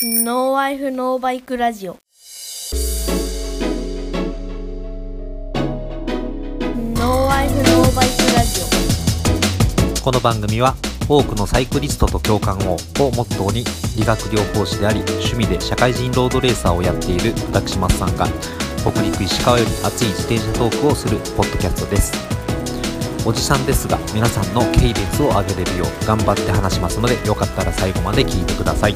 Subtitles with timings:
[0.00, 1.96] ノーワイフノーバイクラジオ。
[6.94, 8.60] ノーワイフノーバイクラジ
[9.98, 10.00] オ。
[10.00, 10.76] この番組は
[11.08, 13.64] 多くのサイクリストと共感ををモットーに
[13.96, 18.28] 理学療法士であり趣味で社会人ロードレーサーをやっている私松さんが
[18.76, 22.12] 北陸石川より熱い自転車トークをするポッドキャストです。
[23.26, 28.94] おじさんですが皆さんのケイデンスを上げれるよう頑張って話しますのでよかったら最後まで聞いてください。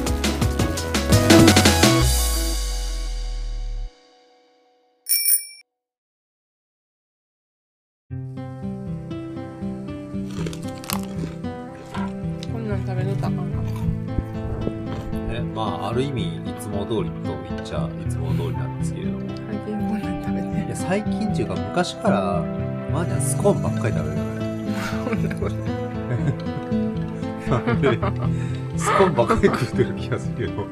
[15.53, 19.19] まあある意味いつも通りと言っちゃいつも通りなんですけれども。
[19.29, 22.43] 最近こんなん食べていや最近っていうか昔から
[22.91, 24.33] まあじゃスコーンばっかり食べるよね。
[25.03, 25.29] こんな
[28.75, 30.65] スコーンばっかり食ってる気がするけど。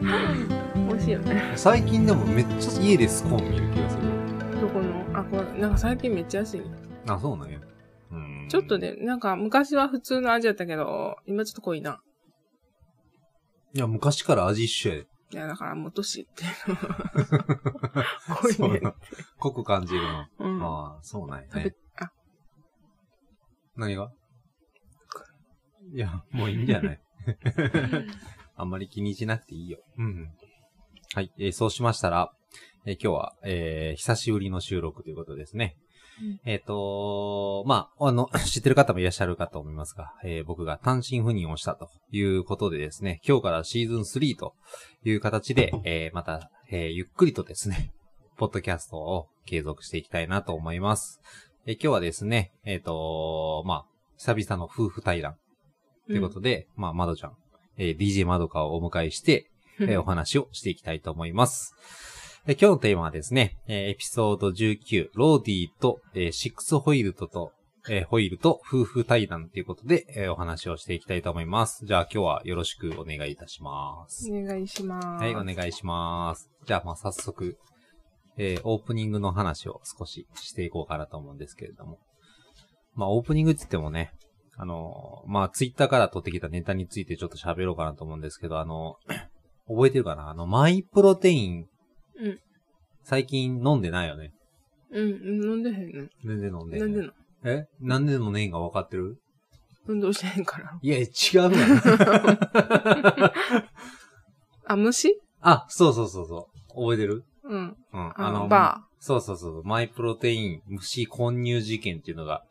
[0.89, 1.53] 美味しいよね。
[1.55, 4.03] 最近でもめっちゃ家でスコーン見る気がする
[4.59, 5.05] どこの？
[5.19, 6.63] あこれなんか最近めっちゃ安い。
[7.07, 7.59] あそうなんや。
[8.11, 8.47] うん。
[8.49, 12.01] ちょっとねなんか昔は普通の味だったけど今ちょっと濃いな
[13.73, 15.07] いや昔から味一緒やで。
[15.33, 16.43] いやだからもう年って。
[18.59, 18.93] 濃いね
[19.37, 20.63] 濃く感じるの、うん。
[20.63, 21.45] ああそうなんや。
[21.47, 22.11] 食べねあ。
[23.77, 24.11] 何が？
[25.93, 27.01] いやもういいんじゃない？
[28.55, 29.79] あんまり気にしなくていいよ。
[29.97, 30.29] うん。
[31.13, 31.31] はい。
[31.37, 32.31] えーそうしましたら、
[32.85, 35.77] えー今日は、えー久しぶりの収録ということですね。
[36.21, 44.53] うんえっ、とまあ、あの、 知ってる方もいらっしゃるかと思いますが、えー僕が単身赴任をしたということでですね、今日からシーズン3と
[45.03, 47.91] いう形で、えーまた、えーゆっくりとですね、
[48.37, 51.21] ポッドキャストを継続していきたいなと思います。
[51.65, 53.85] えー今日はですね、えっ、とまあ、
[54.17, 55.35] 久々の夫婦対談
[56.07, 57.37] ということで、まあ、まどちゃん、
[57.77, 59.49] えー DJ まどかをお迎えして、
[59.79, 62.20] えーお話をしていきたいと思います。
[62.47, 67.51] えー今日のテーマはですね、えーエピソード19、ローディーと、えーシックスホイールドと、
[67.87, 71.85] えーホイールと夫婦対談ということで、えーお話をしていきたいと思います。
[71.85, 74.27] じゃあ今日はよろしくお願いいたします。
[74.31, 76.49] お願いしますはい、お願いします。
[76.65, 77.57] じゃあまあ早速、
[78.37, 81.99] えーオープニングの話を少ししていこうかなと思うんですけれども。
[82.95, 84.13] まあオープニングって言ってもね、
[84.57, 88.95] あのーまあツイッターから取ってきたネタについてちょっと喋ろうかなと思うんですけど、あの、
[89.69, 90.29] 覚えてるかな？
[90.31, 91.67] あの、マイプロテイン、
[92.21, 92.39] うん
[93.03, 94.31] 最近飲んでないよね。
[94.91, 95.07] うん
[95.43, 96.87] 飲んでへんの全然飲んでない。
[96.87, 97.13] なんでの？
[97.43, 97.67] え？
[97.79, 99.17] なんで飲んでんか分かってる？
[99.87, 101.51] 運動してへんからいや、違うやん。
[104.67, 105.19] あ虫？
[105.41, 106.75] あ、そうそうそうそう。
[106.75, 107.23] 覚えてる？
[107.43, 108.13] うんうん。
[108.15, 109.63] あのバそうそうそう。
[109.63, 112.43] マイプロテイン虫混入事件っていうのが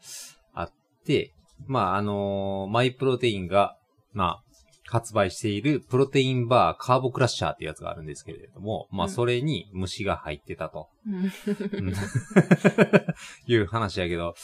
[0.53, 0.73] あっ
[1.07, 1.33] て、
[1.67, 3.77] まあ、あのーマイプロテインが、
[4.13, 4.43] まあ、
[4.91, 11.15] 発売しているプロテインバーカーボクラッシャーっていうやつがあるんですけれども、まあ、うんそれに虫が入ってたと、うん。
[11.17, 11.95] うん。
[13.47, 14.35] いう話やけど、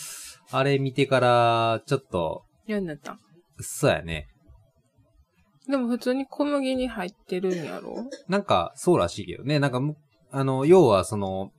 [0.53, 3.19] あれ見てから、ちょっと、嫌になった。
[3.59, 4.29] そうやね。
[5.69, 8.09] でも普通に小麦に入ってるんやろ？
[8.29, 9.59] なんか、そうらしいけどね。
[9.59, 9.97] なんかむ、
[10.31, 11.51] あの、要はその、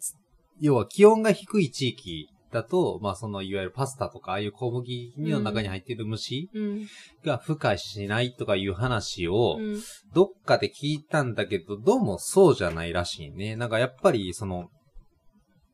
[0.00, 0.14] つ
[0.60, 6.86] 要は気温が低い地域だと、まあその、いわゆるパスタとか、ああいう小麦の中に入っている虫うん。
[7.24, 9.80] が孵化しないとかいう話を、うん。
[10.14, 13.56] どっかで聞いたんだけど、どうもそうじゃないらしいね。
[13.56, 14.68] なんかやっぱり、その、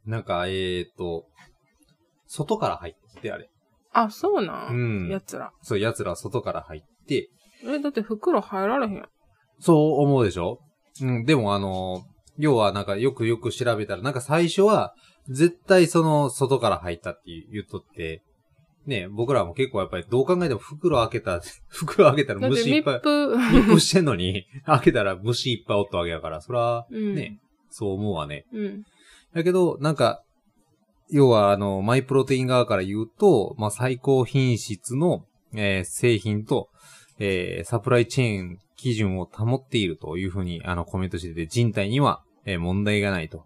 [0.06, 1.26] なんか、えーと、
[2.26, 3.48] 外から入って、あれ。
[3.92, 5.08] あそうなうん。
[5.08, 5.50] んやつら。
[5.62, 7.28] そう、奴らは外から入って、
[7.64, 9.04] えだって袋入られへん。
[9.58, 10.60] そう思うでしょ？
[11.02, 12.04] うん、でもあの、
[12.36, 14.94] 要はなんかよくよく調べたら、なんか最初は
[15.28, 17.22] 絶対その外から入ったって
[17.52, 18.22] 言うとって、
[18.86, 23.00] ね、僕らも結構やっぱりどう考えても袋開けた、 袋開けたら虫いっぱい、
[23.52, 28.46] 密封してんのに、 開けたら虫いっぱいおったわけやから、そら、うんね、そう思うわね。
[28.52, 28.84] うん
[29.34, 30.24] だけど、なんか、
[31.10, 36.70] 要はあの、マイプロテイン側から言うと、まあ、最高品質の、えー製品と、
[37.18, 43.44] えーサプライチェーン基準を保っているというふうに、あの、コメントしてて、人体には、えー問題がないと。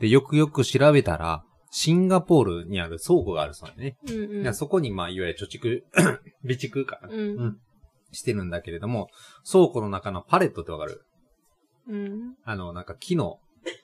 [0.00, 3.96] で、よくよく調べたら、シンガポールにある倉庫があるそうだね。
[4.08, 4.54] うんうん。
[4.54, 5.82] そこに、まあ、いわゆる貯蓄、
[6.42, 7.58] 備蓄かな、うん。
[8.12, 9.08] してるんだけれども、
[9.50, 11.02] 倉庫の中のパレットってわかる？
[11.88, 12.34] うん。
[12.44, 13.38] あの、なんか木の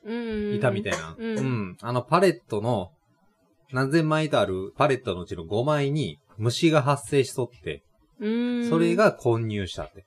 [0.05, 1.15] うん板みたいな。
[1.19, 1.69] ううん。
[1.73, 1.77] ん。
[1.83, 2.91] あのパレットの、
[3.73, 7.83] 何千枚とあるパレットのうちの5枚に虫が発生しとって、
[8.21, 8.29] う
[8.61, 8.69] ん。
[8.71, 10.07] それが混入したって。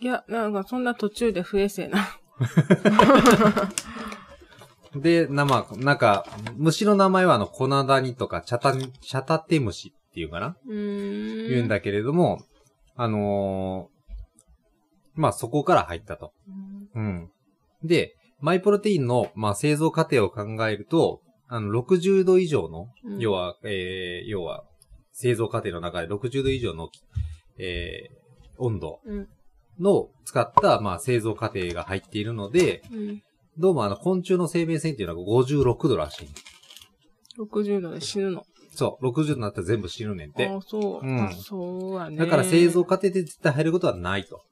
[0.00, 2.06] いやなんかそんな途中で不衛生な
[5.00, 6.26] で、な、まあ、なんか、
[6.56, 12.38] 虫の名前はあの、粉谷とか、チャタ、チャタテムシっていうかな、うーん言うんだけれども、
[12.94, 13.96] あのー
[15.16, 16.32] まあそこから入ったと。
[16.94, 17.30] うん。
[17.82, 24.64] で、マイプロテインの、まあ、製造過程を考えると、あの、60度以上の、うん要は、えー、要は、
[25.12, 26.90] 製造過程の中で60度以上の、
[27.58, 29.28] えー、温度うん。
[29.80, 33.22] の使った、まあ、製造過程が入っているので、うん。
[33.58, 36.28] どうもあの、昆虫の生命線っていうのは56度らしい。
[37.40, 38.44] 60度で死ぬの。
[38.74, 40.46] そう、60度になったら全部死ぬねんて。
[40.46, 41.06] ああ、そう。
[41.06, 42.18] うんあそうやね。
[42.18, 44.42] だから製造過程で絶対入ることはないと。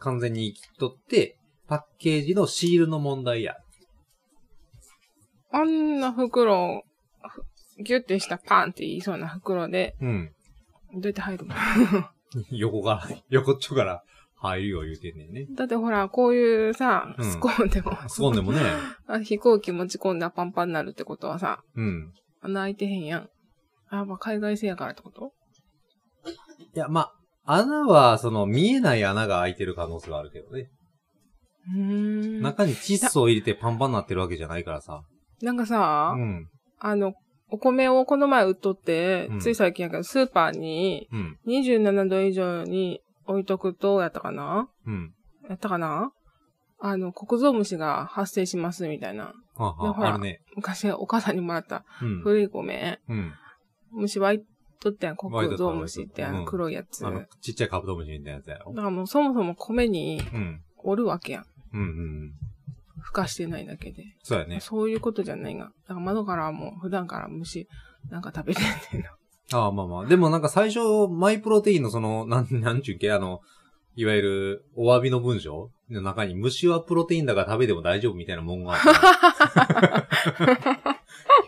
[0.00, 1.36] 完全に生きとって、
[1.68, 3.54] パッケージのシールの問題や。
[5.52, 6.82] あんな袋、
[7.28, 10.32] ふギュッてしたパンって言いそうな袋で、うん。
[10.94, 11.54] どうやって入るの？
[12.50, 14.02] 横から、横っちょから
[14.42, 15.46] 入るよ言うてんねんね。
[15.54, 18.60] だってほら、こういうさ、うんスコーンでも、スコーンでもね。
[19.06, 22.12] あ飛行機持ち込んだらパンパンになるってことはさ、うん。
[22.40, 23.28] 穴開いてへんやん。
[23.90, 25.32] あ、まあ、海外製やからってこと？
[26.74, 27.10] いや、ま
[27.44, 30.70] あ、穴は、その、見えない穴が開いてる可能性はあるけどね。
[31.74, 32.42] うーん。
[32.42, 35.02] 中に窒素を入れてパンパンになってるわけじゃないからさ。
[35.42, 36.48] なんかさ、うん。
[36.78, 37.12] あの、
[37.50, 41.38] お米をこの前売っとって、うんつい最近やけど、スーパーにうん。
[41.46, 43.00] 27度以上に
[43.30, 44.68] 置いとくと、やったかな？
[44.86, 45.14] うん。
[45.48, 46.12] やったかな？
[46.78, 49.34] あの、国蔵虫が発生しますみたいな。
[49.54, 50.40] はあはあ、あるね。
[50.56, 52.20] 昔お母さんにもらったうん。
[52.22, 53.32] 古い米、うん。
[53.92, 54.42] 虫湧い
[54.80, 57.06] とったやん、国湧いとった蔵虫ってあのうん黒いやつ。
[57.06, 58.72] あのだ、ちっちゃいカブトムシみたいなやつやろ。
[58.72, 60.62] からもうそもそも米にうん。
[60.82, 61.44] おるわけやん。
[61.74, 62.32] うんうん。
[63.02, 64.04] 孵化してないだけで。
[64.22, 64.60] そうやね。
[64.60, 65.66] そういうことじゃないが。
[65.86, 67.68] だから窓からはもう普段から虫
[68.10, 69.10] なんか食べてんねんな。
[69.52, 70.06] ああ、まあまあ。
[70.06, 73.40] でもなんか最初、マイプロテインのその、なん、なんちゅうっけ、あの、
[73.96, 75.70] いわゆる、お詫びの文章？
[75.90, 78.90] の中に、虫はプロテインだから食べても大丈夫みたいな文言があった。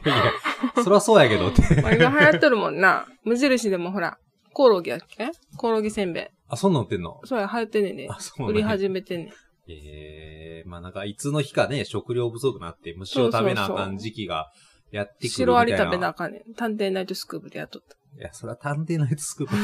[0.05, 1.81] いや、そりゃそうやけどって。
[1.81, 3.07] まあ今流行っとるもんな。
[3.25, 4.19] 無印でもほら、
[4.53, 5.31] コオロギやっけ？
[5.57, 6.25] コオロギせんべい。
[6.49, 7.21] あ、そんなん売ってんの？
[7.25, 8.09] そうや、流行ってんねんで。
[8.11, 9.29] あ、そう売りなんや始めてんねん。
[9.69, 14.51] ええまあなんか、いつの日かね、食料不足になって、虫を食べなあかん時期が
[14.93, 15.31] やってくるみたいな。
[15.35, 16.55] シロアリ食べなあかんねん。
[16.55, 17.97] 探偵ナイトスクープでやっとった。
[18.17, 19.55] いや、それは探偵ナイトスクープ。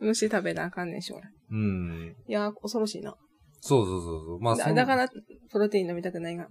[0.04, 1.22] 虫食べなあかんねんし、俺。
[1.50, 2.16] うん。
[2.26, 3.14] いやー、恐ろしいな。
[3.60, 4.40] そうそうそうそう。
[4.40, 6.48] まあ、だだから、プロテイン飲みたくないが。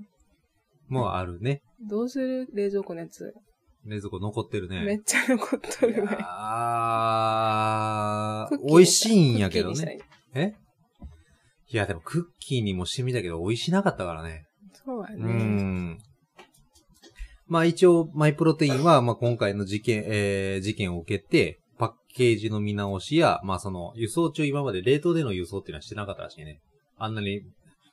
[0.87, 1.61] もうあるね。
[1.89, 3.33] どうする冷蔵庫のやつ。
[3.85, 4.83] 冷蔵庫残ってるね。
[4.83, 6.17] めっちゃ残っとるね。
[6.21, 9.99] あー美味しいんやけどね。
[10.35, 10.53] え？
[11.69, 14.45] いや、でもクッキーにもしてみたけど美味しなかったからね。
[14.73, 15.25] うそうやね。
[15.25, 15.97] ん。
[17.51, 26.61] まあ一応、マイプロテインは、まあ今回の事件、えー、事件を受けて、パッケージの見直しや、まあその、輸送中今まで冷凍での輸送っていうのはしてなかったらしいね。
[26.97, 27.41] あんなに、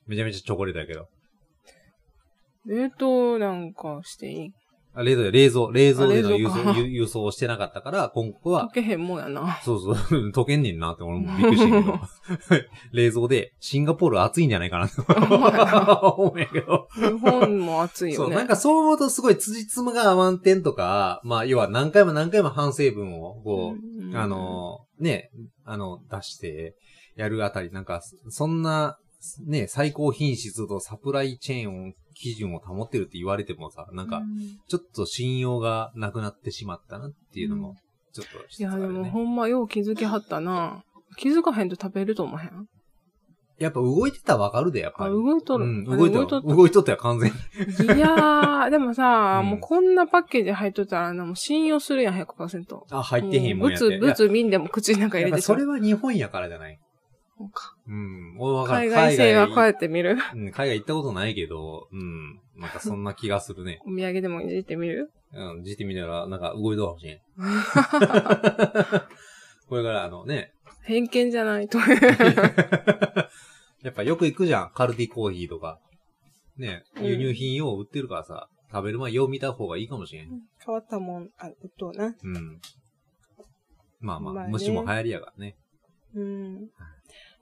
[0.06, 1.08] めちゃめちゃチョコレートやけど。
[2.66, 4.50] 冷凍なんかしていい
[4.94, 9.60] あ冷凍で、冷蔵、冷蔵での輸送、輸輸送をしてなかったから、今後は溶、けへんもんやな。
[9.62, 9.94] そうそう、
[10.34, 12.00] 溶けんねんなって俺もびっくりしたけど。
[12.92, 16.88] 冷蔵で、シンガポール暑いんじゃないかなって思うんやけど。
[16.94, 18.36] 日本も暑いそう、よね。
[18.36, 25.30] なんかそう思うとすごい辻褄が合わん点とか、まあ、要は何回も何回も反省文を、こう、うんあ、の、ね、
[25.64, 26.74] あの、出して
[27.14, 28.98] やるあたり、なんか、そんな、
[29.46, 34.22] ね、最高品質とサプライチェーンを、基準を保ってるって言われてもさ、なんか、
[34.68, 37.76] ちょっと信用がなくなってしまったなっていうのも、
[38.12, 40.82] ちょっと一ついや、でもほんまよう気づきはったな。
[41.16, 42.66] 気づかへんと食べると思わへん？
[43.58, 45.14] やっぱ動いてたらわかるで、やっぱあ、り。
[45.14, 45.64] 動いとる。
[45.64, 46.40] うん、あ動いとった。
[46.40, 47.96] 動いとったよ、完全に。
[47.96, 52.64] いやー、でもさ、うんもうこんなパッケージ入っとったらな、もう信用するやん、100%。
[52.90, 53.84] あ、入ってへんもんやって。
[53.86, 56.78] ブツ、ブツ、瓶でも口の中入れてそれは日本やからじゃない？
[57.38, 58.36] そうかうん。
[58.38, 62.40] 俺わかる海外製はこうや海って見る外うん、海外行ったことないけど、うん。
[62.56, 63.80] なんかそんな気がするね。
[63.86, 65.10] お土産でもいじってみる？
[65.34, 67.20] うん、じってみたら、なんか動いとるかもしれん。
[69.68, 70.52] これからあのね、
[70.82, 71.68] 偏見じゃない？
[71.68, 71.78] と。
[73.82, 74.70] やっぱよく行くじゃん。
[74.74, 75.78] カルディコーヒーとか。
[76.56, 80.28] ね、うん輸入品を売ってるからさ、食べる前よう見た方がいいかもしれん。
[80.64, 82.06] 変わったもん、あ、うっとうな。
[82.06, 82.60] うん。
[84.00, 85.54] まあまあ、まあね虫も流行りやからね。
[86.16, 86.68] うん。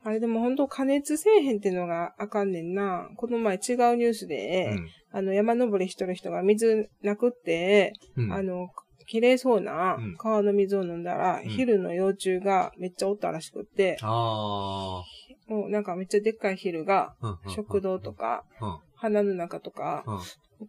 [0.07, 3.09] あれでも本当加熱せえへんっていうのがあかんねんな。
[3.17, 3.61] この前違う
[3.97, 4.89] ニュースで、うん。
[5.11, 8.33] あの、山登りしとる人が水なくって、うん。
[8.33, 8.69] あの、
[9.09, 15.03] 綺麗そうなうん川の水を飲んだら、うんヒルの幼虫がめっちゃおったらしくって、あ
[15.49, 17.17] もうなんかめっちゃでっかいヒルが、
[17.49, 18.79] 食堂とか、うん。
[18.95, 20.17] 鼻の中とか、うん。
[20.19, 20.23] いっ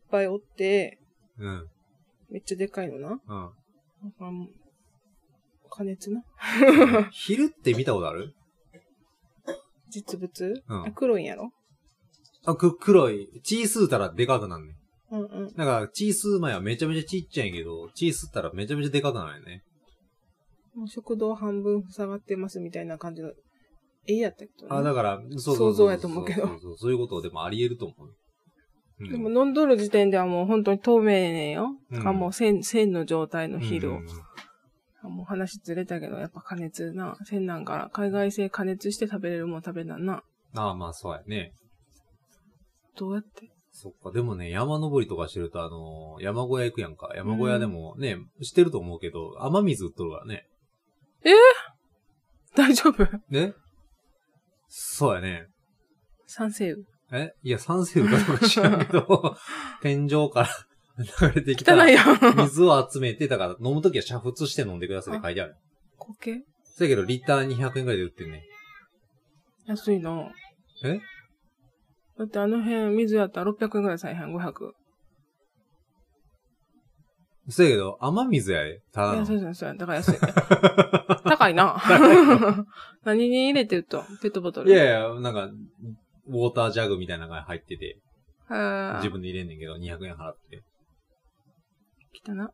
[0.09, 0.97] ぱいおって、
[1.37, 1.67] うん。
[2.31, 3.09] めっちゃでっかいのな。
[3.09, 3.19] うん。
[4.01, 4.49] なんかもう
[5.69, 6.23] 加熱な？
[7.11, 8.33] 昼って見たことある？
[9.89, 11.51] 実物、うんあ黒いんやろ？
[12.45, 13.27] あ、く、黒い。
[13.43, 15.15] 血吸うたらでかくなんねん。
[15.15, 15.53] うんうん。
[15.53, 19.63] だから、血吸う前はめちゃめちゃちっちゃいんやけど、血吸ったらめちゃめちゃでかくなるよね。
[20.75, 23.29] もう食堂半分塞がってますみたいな感じの
[24.07, 24.51] ええやったけ？
[24.61, 28.07] どね、あ、だから、そうそうそう想像やと思うけどそうそうそうそういうことでもあり得ると思う。
[28.99, 31.67] うんでも飲んどる時点ではもう本当に透明ねんよ。
[31.91, 34.07] うんかもう線、線の状態のヒールをうん。
[35.03, 37.17] もう話ずれたけど、やっぱ加熱な。
[37.25, 40.23] 線なんから、海外製加熱して食べれるもん食べなんな。
[40.55, 41.53] ああ、まあそうやね。
[42.97, 43.49] どうやって？
[43.71, 44.11] そっか。
[44.11, 47.11] でもね、山登りとかしてると、あのー山小屋行くやんか。
[47.15, 50.47] 山小屋でもね、してると思うけど、雨水売っとるからね。
[52.55, 53.03] 大丈夫？
[53.29, 53.53] ね？
[54.67, 55.45] そうやね。
[56.25, 56.83] 酸性雨。
[57.11, 57.33] え？
[57.43, 59.35] いや、酸性雨かどうか知らんけど、
[59.83, 60.49] 天井から
[60.97, 62.37] 流れてきた汚いやん。
[62.45, 65.55] 水を集めて、だから飲むときは煮沸して飲んでくださいって書いてある。
[65.97, 68.43] 苔そやけど、リッター200円ぐらいで売ってるね。
[69.67, 70.31] 安いな。
[70.83, 70.99] え？
[72.17, 74.71] だってあの辺水やったら600円ぐらいさえへん、500。
[77.49, 78.81] そやけど、雨水やで。
[78.91, 79.25] ただいや、の。
[79.25, 79.77] そうそうそう。
[79.77, 80.17] だから安い。
[81.29, 81.77] 高いな。
[83.05, 84.71] 何に入れてるとペットボトル。
[84.71, 87.99] いやいや、なんか、ウォータージャグみたいなのが入ってて、
[88.49, 90.63] は自分で入れんねんけど、200円払って。
[92.17, 92.51] 来たな。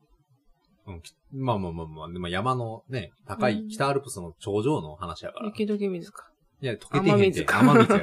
[0.86, 5.46] うん、きまあまあまあまあ、でも山のね、高いうん北アルプスの頂上の話やから。
[5.48, 6.28] い雪解け水か。
[6.60, 7.46] や、溶けてへんて。
[7.48, 8.02] 雨水。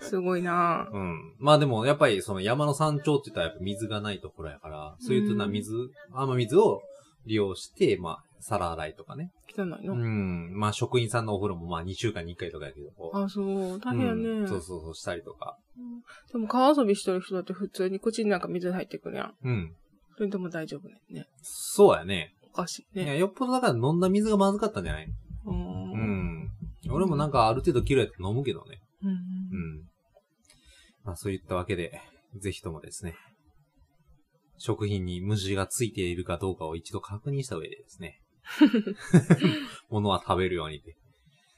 [0.10, 1.34] すごいなうん。
[1.38, 5.72] まあでも、やっぱりその山の山頂って言ったらやっぱ水がないところやから、そういうとなうん水、
[6.12, 6.82] 雨水を
[7.26, 9.30] 利用して、まあ、皿洗いとかね。
[9.48, 9.94] 汚いの？
[9.94, 10.52] うん。
[10.54, 13.80] まあ職員さんのお風呂もまあ2週間に1回とかやけど、こうあ、そう。
[13.80, 14.28] 大変やね。
[14.28, 15.56] うんそうそうそう、したりとか。
[16.32, 19.34] でも川遊びしてる人だって普通に口になんか水入ってくるやん。
[19.42, 19.74] うん。
[20.16, 20.94] それでも大丈夫ね。
[21.10, 21.26] ね。
[21.42, 22.34] そうやね。
[22.52, 23.18] おかしいいや、ね。
[23.18, 25.06] よっぽどだから飲んだ水がまずかったんじゃない？
[25.44, 25.92] うーん。
[25.92, 25.96] う。
[25.96, 26.50] ん。
[26.90, 28.80] 俺もなんかある程度キロやって飲むけどね。
[29.02, 29.10] うん。
[29.10, 29.16] うん。
[31.04, 32.00] まあそういったわけで、
[32.36, 33.14] ぜひともですね、
[34.58, 38.20] 食品に虫がついているかどうかを一度確認した上でですね、
[39.90, 40.96] 物は食べるようにって。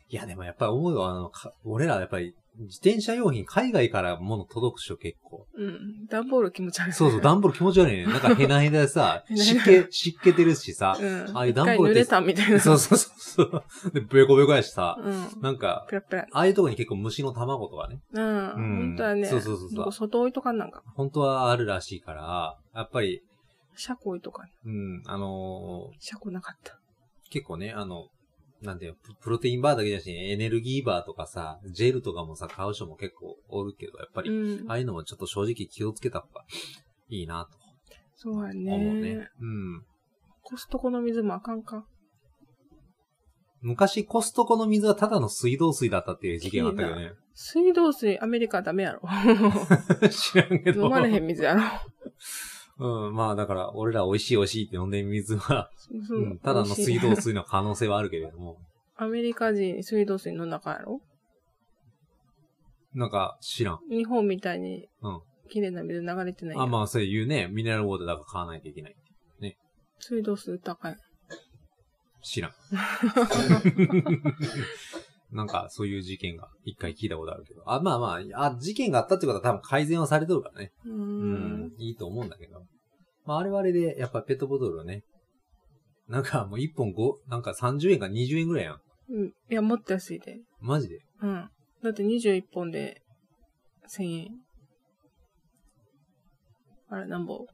[0.09, 5.47] いや、でもやっぱり思うよ、あの、か俺らやっぱり自転車用品海外から物届くっしょ、結構。
[5.55, 6.07] うん。
[6.07, 6.93] 段ボール気持ち悪い。
[6.93, 8.07] そうそう、 段ボール気持ち悪いね。
[8.07, 11.37] なんかヘナヘナでさ、 湿気、湿気てるしさ、うん。
[11.37, 12.61] ああいう段ボール濡れたみたいな。
[12.61, 13.63] そうそうそう。
[13.93, 15.43] で、ベコベコやしさ、うん。
[15.43, 16.27] なんか、ペラペラ。
[16.33, 18.25] ああいうとこに結構虫の卵とかね、うん。
[18.25, 19.27] うん本当はね。
[19.27, 20.83] そうそうそうそう外置いとかんなんか。
[20.95, 23.21] 本当はあるらしいから、やっぱり、
[23.77, 24.49] 車庫置いとかん。
[24.65, 26.73] うん、あの車庫なかった。
[26.73, 26.77] ー
[27.31, 28.07] 結構ね、あの、
[28.63, 34.75] なんていうの、ププロテインバーだけじゃなし、エネルギーバーとかさ、ジェルとかもさ、買う人も結構おるけど、やっぱり、うんあ。
[34.75, 36.45] あいうのもちょっと正直気をつけた方が
[37.09, 37.59] いいなと
[38.17, 38.75] そうやね。
[38.75, 39.29] 思うね。
[39.41, 39.85] うん。
[40.43, 41.85] コストコの水もあかんか。
[43.61, 47.13] 昔コストコの水はただの水道水だったっていう事件があったけどね。
[47.35, 49.03] 水道水、アメリカはダメやろ。
[50.09, 50.85] 知らんけど。
[50.85, 51.61] 飲まれへん水やろ。
[52.79, 55.71] うん、まあだから、俺ら美味しい美味しいって飲んでる水は、
[56.07, 57.17] そうん、ただの水道。
[57.17, 58.59] 水の可能性はあるけれども、
[58.97, 61.01] アメリカ人、水道水の中やろ？
[62.95, 63.79] なんか知らん。
[63.91, 68.97] 日本みたいにうん、綺麗な水流れてないやんあ、まあそういうね、ミネラルウォーターだから買わないといけない。
[69.99, 70.97] 水道水高い。
[72.23, 72.53] 知らん。
[75.33, 77.63] なんかそういう事件が一回聞いたことあるけど。
[77.67, 80.73] あ、まあまあ、あ、事件があったってことは多分改善はされてるからね。
[80.85, 82.63] うんん。、いいと思うんだけど。
[83.25, 85.03] まああれはあれで、やっぱペットボトルをね、
[86.09, 88.81] なんかもう1本5、なんか30円か20円ぐらいやん。
[89.11, 89.27] うん。
[89.27, 90.39] いや、もっと安いで。
[90.61, 91.01] マジで？
[91.21, 91.49] うん。
[91.83, 93.03] だって21本で
[93.89, 94.29] 1000円。
[96.89, 97.47] あれ、なんぼ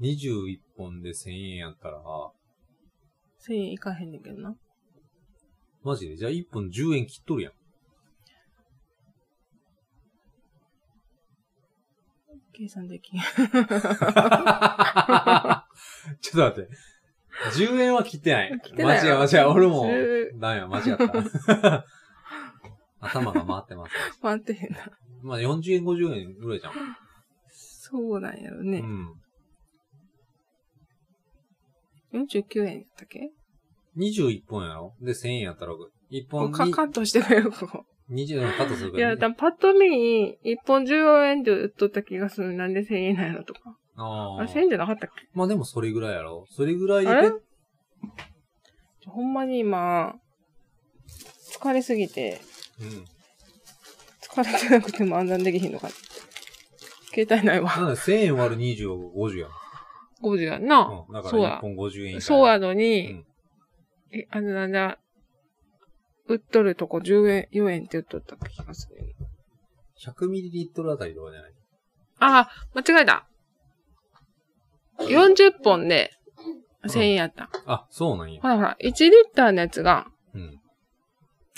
[0.00, 2.00] ？21本で1000円やったら、
[3.48, 4.56] ?1000 円いかへんねんけどな。
[5.82, 6.16] マジで？
[6.16, 7.52] じゃあ1本10円切っとるやん。
[12.52, 13.20] 計算できん。
[13.20, 13.58] ちょっと
[16.38, 16.68] 待って。
[17.56, 18.60] 10円は切ってない。
[18.64, 19.44] 切ってない間違え間違え。
[19.46, 21.84] 俺も10、ダメや、間違った。
[23.06, 23.94] 頭が回ってます。
[24.20, 24.90] 待ってへんな。
[25.22, 26.72] まあ40円、50円ぐらいじゃん。
[27.52, 28.82] そうなんやろねう。
[28.82, 29.14] ん。
[32.12, 33.30] 49円やったっけ？
[33.98, 34.94] 21本やろ？
[35.00, 35.74] で、1000円やったら、
[36.10, 37.84] 1本カにカットしてくれよ、ここ。
[38.10, 39.20] 20円カットするかいや、ら、ね。
[39.20, 42.54] だパッと見、1本14円で売っとった気がする。
[42.54, 43.76] なんで1000円なんやろとか。
[43.96, 44.60] あれ1000ああ。
[44.60, 45.28] 円じゃなかったっけ？
[45.34, 46.46] まあでもそれぐらいやろ。
[46.48, 47.32] それぐらいで
[49.06, 50.14] ほんまに今、
[51.60, 52.40] 疲れすぎて、
[52.80, 53.04] うん。
[54.22, 55.88] 疲れてなくても暗算できひんのか。
[57.12, 57.74] 携帯ないわ。
[57.76, 59.50] なんだ、1000円割る20を50やん。
[60.22, 61.04] 50やんな。
[61.08, 61.12] うん。
[61.12, 62.20] だから1本50円以下。
[62.20, 63.24] そうやのに、うん
[64.12, 64.98] え、あのなんだ、
[66.26, 69.14] 売っとるとこ10円、4円って売っとった気がする。
[70.00, 71.52] 100ml あたりとかじゃない？
[72.20, 73.26] あ、間違えた。
[75.00, 76.10] 40本で
[76.84, 77.50] 1000円やった。
[77.66, 78.40] あ、そうなんや。
[78.40, 80.60] ほらほら、1リッターのやつがうん。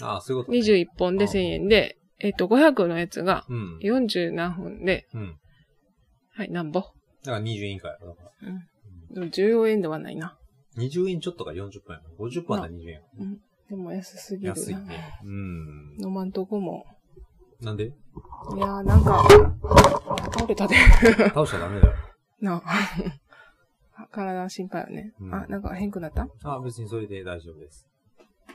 [0.03, 0.59] ああ、そういうこと、ね。
[0.61, 3.79] 21本で1000円で、えっと、500のやつがうん。
[3.83, 5.37] 40何分で、うん。
[6.35, 6.81] はい、なんぼ。
[6.81, 8.09] だから20円以下やろ。
[8.09, 9.15] だからうん。
[9.15, 10.37] でも14円ではないな。
[10.77, 12.27] 20円ちょっとが40分やろ。
[12.27, 13.07] 50分だったら20円やろ。
[13.69, 14.59] でも安すぎるな。
[14.59, 15.19] 安いね。
[15.25, 15.97] うん。
[16.03, 16.85] 飲まんとこも。
[17.61, 17.85] なんで？
[17.87, 17.89] い
[18.59, 19.23] やー、なんか、
[20.33, 20.75] 倒れたで。
[20.77, 21.95] 倒しちゃダメだよ。
[22.41, 24.07] なあ。
[24.13, 25.13] 体心配よね。
[25.21, 26.27] うんあ、なんか変くなった？
[26.45, 27.87] あ、別にそれで大丈夫です。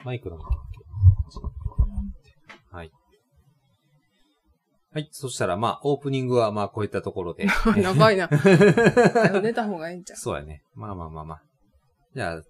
[0.04, 0.38] マイクの
[2.72, 2.92] はい。
[4.92, 5.08] はい。
[5.12, 7.46] そしたら、まあ、オープニングは、まあ、こういったところで。
[7.78, 8.28] 長いな。
[8.28, 10.18] 早寝た方がいいんじゃん。
[10.18, 10.64] そうやね。
[10.74, 11.42] まあまあまあまあ。
[12.16, 12.42] じゃあ、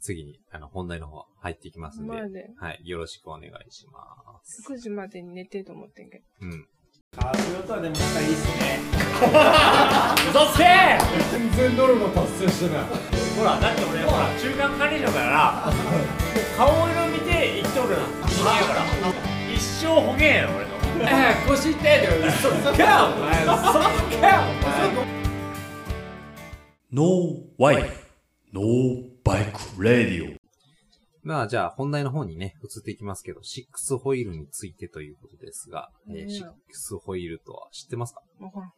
[0.00, 2.08] 次に、あの、本題の方入っていきますんで。
[2.08, 2.80] 前で、はい。
[2.84, 4.00] よろしくお願いしま
[4.42, 4.64] す。
[4.72, 6.24] 9時までに寝てると思ってんけど。
[6.40, 6.66] うん。
[7.18, 8.80] あー、仕事はでもしたらいいっすね。
[10.32, 10.64] 嘘つけ
[11.30, 12.84] 全然ノルマ達成してない。
[13.36, 15.72] ほら、だって俺、ほら、中間管理職やから、
[16.56, 18.28] 顔色見て生きとるな。
[18.28, 18.80] 人間やから。
[19.52, 20.74] 一生ほげんやろ、俺の。
[21.04, 24.32] ええ、腰痛いって言う嘘つけよお前嘘つけよ
[27.58, 28.03] お前
[28.54, 30.36] No wife, no bike radio.
[31.22, 38.22] まあ、じゃあ、本題の方にね、移っていきますけど、シックスホイールについてということですが、えーうんシックスホイールとは知ってますか？
[38.40, 38.70] わからん。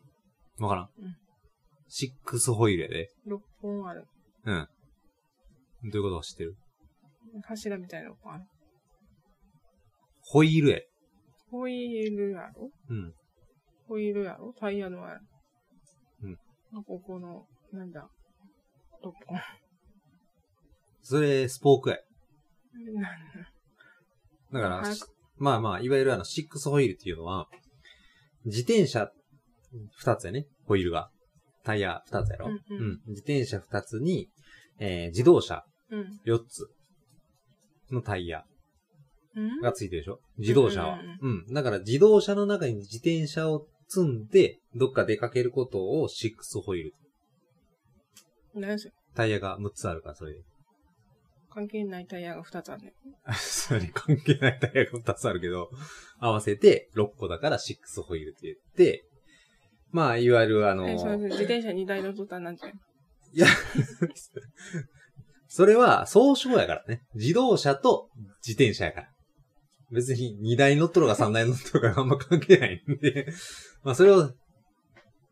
[0.62, 1.16] わからん、うん
[1.88, 3.10] シックスホイールやで。
[3.28, 4.06] 6本ある。
[4.44, 4.68] うん。
[5.84, 6.56] どういうことを知ってる？
[7.44, 8.44] 柱みたいな6本ある。
[10.22, 10.78] ホイールや。
[11.50, 12.70] ホイールやろ？
[12.88, 13.12] うん。
[13.88, 14.52] ホイールやろ？
[14.58, 15.20] タイヤのやろ
[16.22, 16.32] うん。
[16.78, 18.08] あ、ここの、なんだ
[19.04, 19.38] ？6本。
[21.08, 21.98] それ、スポークや。
[22.74, 23.02] なん
[24.52, 24.82] だから、
[25.38, 27.48] まあまあ、いわゆるあの、シックスホイールっていうのは、
[28.44, 29.10] 自転車
[29.96, 31.10] 二つやね、ホイールが。
[31.62, 34.28] タイヤ二つやろ、うんうん自転車二つに、
[34.78, 36.20] えー、自動車うん。
[36.24, 36.68] 四つ
[37.90, 38.44] のタイヤ
[39.34, 39.60] うん？
[39.60, 40.20] がついてるでしょ？
[40.38, 41.54] 自動車は、うんうん。
[41.54, 46.94] だから自動車の中に自転車を積んで、どっか出かけることをシックスホイール。
[48.60, 48.94] 何それ？
[49.14, 50.40] タイヤが6つあるから、それで。
[51.56, 52.92] 関係ないタイヤが2つあるね。
[53.32, 55.70] それに関係ないタイヤが2つあるけど、
[56.18, 59.08] 合わせて6個だから6ホイールって言って、
[59.90, 62.72] まあ、いわゆるあの、え、自転車2台乗っとったらなんじゃん。
[62.72, 62.74] い
[63.32, 63.46] や、
[65.48, 67.06] それは総称やからね。
[67.14, 68.10] 自動車と
[68.46, 69.12] 自転車やから。
[69.90, 73.32] 別に2台乗っとるか3台 乗っとるかあんま関係ないんで、
[73.82, 74.30] まあそれを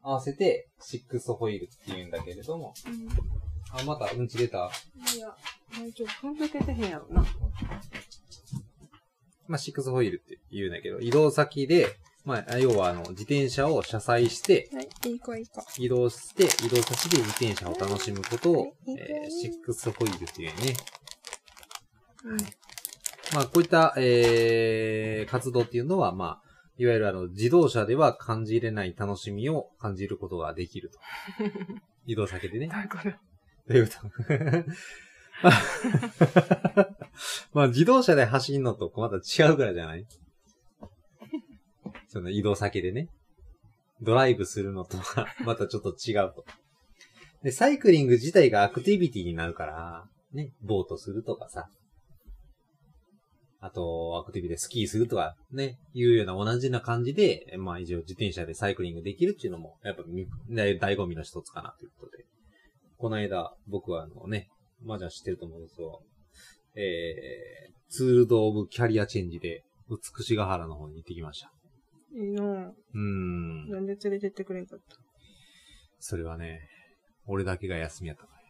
[0.01, 2.73] 合わせて6ホイールって言うんだけれども、
[3.79, 4.71] あ、またうんち出た？
[5.15, 7.23] いや、もうちょっと踏んづけてへんやろな。
[9.47, 15.63] まあ6ホイールって言うんだけど、移動先で、まあ、要はあの、自転車を車載して、はい、いい子いい子。
[15.77, 20.75] 移動して、移動先で自転車を楽しむことを、うんえー、シックスホイールっていうね。
[22.25, 22.37] うん。
[23.35, 26.43] まあ、こういった、えー、活動っていうのは、まあ、
[26.79, 30.99] いわゆるあの、自動車では感じれない楽しみを感じることができると。
[32.07, 32.71] 移動先でね。
[33.69, 33.93] だから、どういうこ
[36.85, 36.95] と
[37.53, 40.07] まあ、自動車で走るのとまた違うからじゃない？
[42.09, 43.09] その移動先でね。
[44.01, 46.45] ドライブするのとは またちょっと違うと。
[47.43, 51.69] で、サイクリング自体がアクティビティになるから、ね、ボートするとかさ。
[53.61, 62.25] あと、アクティビティでスキーするとか、ね、いうような同じな感じで、まあ一応自転車でサイクリングできるっていうのも、やっぱ、ね醍醐味の一つかなということで。
[63.05, 64.49] この間、僕はあのね、
[64.83, 66.01] まあじゃあ知ってると思うんですよ。
[66.75, 71.53] えー、ツールド・オブ・キャリアチェンジで、美ヶ原の方に行ってきました。
[72.19, 72.47] いいなぁ。
[72.71, 73.69] うーん。
[73.69, 74.97] なんで連れてってくれんかった？
[75.99, 76.61] それはね、
[77.27, 78.41] 俺だけが休みやったから。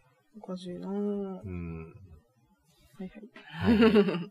[0.41, 0.91] おかしいなぁ。
[0.93, 1.87] うーん。
[1.87, 3.09] はい
[3.65, 3.79] はい。
[3.81, 4.31] はい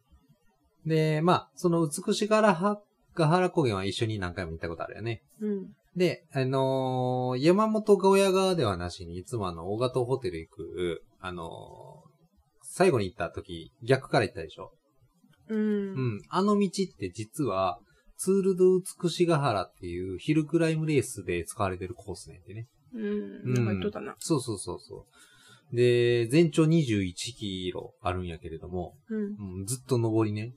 [0.85, 2.81] で、まあ、その美しが原
[3.13, 5.21] が原高原は一緒に何回も行ったことあるよね。
[5.41, 5.73] うん。
[5.95, 12.13] で、あのー山本小屋側ではなしに、いつもあの、大型ホテル行く、あのー
[12.75, 14.71] 最後に行った時、逆から行ったでしょ？
[15.49, 15.59] うん。
[15.59, 15.61] う
[16.15, 16.21] ん。
[16.29, 17.77] あの道って実は、
[18.17, 22.67] ツールド美しが原っていうヒルクライムレースで使われてるコースねんてね。
[22.95, 23.53] うん。
[23.53, 24.15] なんか言っとったな。
[24.17, 25.05] そうそうそうそ
[25.71, 25.75] う。
[25.75, 29.59] で、全長21キロあるんやけれども、うん。
[29.59, 30.53] うん、ずっと登りね。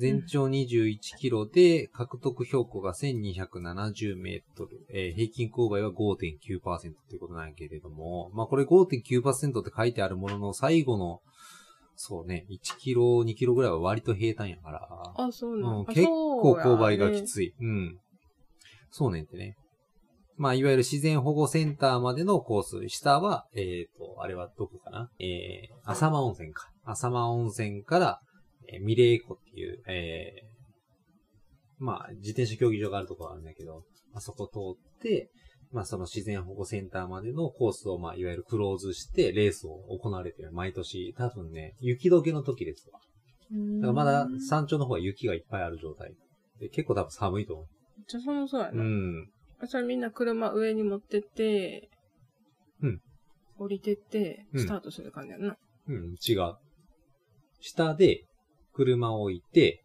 [0.00, 11.20] 全長21キロで、獲得標高が1270メートル、えー平均勾配は5.9%ということなんやけれども、まあこれ5.9%って書いてあるものの最後の、
[11.96, 17.24] そうね、1キロ、2キロぐらいは割と平坦やから、あ、そうなうんん、あ結構勾配がきい。
[17.24, 17.52] つい。
[17.60, 17.98] うん。
[18.90, 19.54] そうねんってね。
[20.38, 22.88] まあ、いわゆる自然保護センターまでのコース。
[22.88, 25.10] 下は、えっ、と、あれはどこかな？
[25.18, 26.70] えー、浅間温泉か。
[26.84, 28.20] 浅間温泉から、
[28.72, 34.58] えーミレー湖っていう、えーまあ、自転車競技場があるところがあるんだけど、まあ、そこ通
[34.98, 35.30] って、
[35.72, 40.52] まあ、その自然保護センターまでのコースを、まあ、いわゆるクローズして、レースを行われてる。
[40.52, 43.00] 毎年、多分ね、雪解けの時ですわ。
[43.50, 46.12] だからまだ山頂の方は雪がいっぱいある状態。
[46.60, 47.62] で結構多分寒いと思
[47.96, 48.74] めっちゃ寒そうやう。
[48.74, 48.84] うな。
[48.84, 49.28] ん。
[49.66, 51.88] それみんな車上に持ってって、
[52.82, 53.00] うん。
[53.58, 55.56] 降りてって、うんスタートする感じやな。
[55.88, 56.54] うん、違う。
[57.60, 58.24] 下で、
[58.72, 59.82] 車を置いて、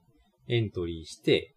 [0.48, 1.54] エントリーして、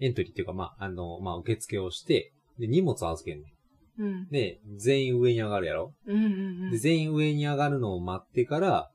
[0.00, 3.52] エントリーっていうか、まあ、あの、まあ、受付をして、で、荷物預けんね
[3.98, 4.28] うんん。。
[4.30, 5.92] で、全員上に上がるやろ？
[6.06, 6.70] うんうんうん。
[6.70, 8.90] で、全員上に上がるのを待ってから、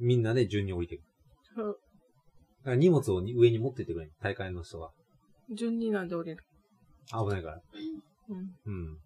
[0.00, 1.02] みんなで順に降りていく。
[1.54, 4.10] そうだから荷物をに上に持ってってくれん。
[4.22, 4.90] 大会の人が。
[5.54, 6.38] 順になんで降りる？
[7.10, 7.60] 危ないから。
[8.28, 8.38] うん。
[8.66, 8.98] うん。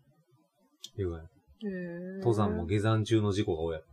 [0.99, 1.27] いうぐらい
[2.19, 3.85] 登山も下山中の事故が多いやろ。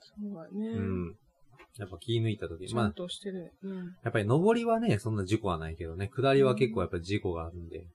[0.00, 0.68] そうだね。
[0.70, 1.16] うん。
[1.78, 2.66] やっぱ気抜いた時。
[2.66, 3.52] ちゃんまあ、としてる。
[3.62, 3.76] うん。
[4.02, 7.86] やっぱり上りはね、そんな事故はないけどね、下りは結構やっぱり事故があるんで。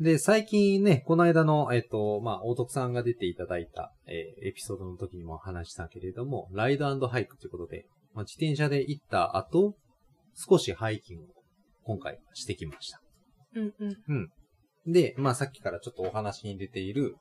[0.00, 9.74] で、最近ね、この間の、えっと、まあ、大徳さんが出ていただいた、えーエピソードの時にも話したけれども、ライドハイクということで、まあ、自転車で行った後、
[10.34, 11.26] 少しハイキングを
[11.82, 13.00] 今回してきました。
[13.56, 13.74] うん
[14.08, 14.92] うん。
[14.92, 17.16] で、まあさっきからちょっとお話に出ている、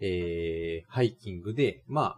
[0.00, 2.16] えー、ハイキングで、まあ、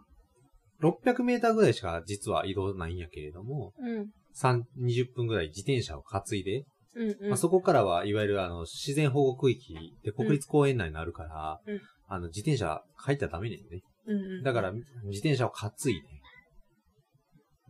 [0.83, 4.11] 600メーターぐらいしか実は移動ないんやけれども、うん。
[4.37, 6.65] 3、20分ぐらい自転車を担いで、
[6.95, 7.29] うんうん。
[7.31, 13.83] まあ、そこからはいわゆるあの、自然保護区域で国立公園内になるから、うんあの、自転車入ったらダメねんね。
[14.07, 14.43] うんうん。
[14.43, 14.87] だから、自
[15.21, 16.03] 転車を担い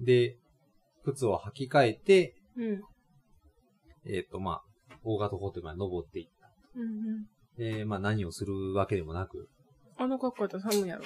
[0.04, 0.36] で、で、
[1.04, 2.82] 靴を履き替えて、うん。
[4.06, 6.48] えっ、と、まあ、大型ホテルまで登っていった。
[6.76, 7.26] うんうん。
[7.58, 9.48] で、まあ何をするわけでもなく、
[9.96, 11.04] あの格好やったら寒いやろ。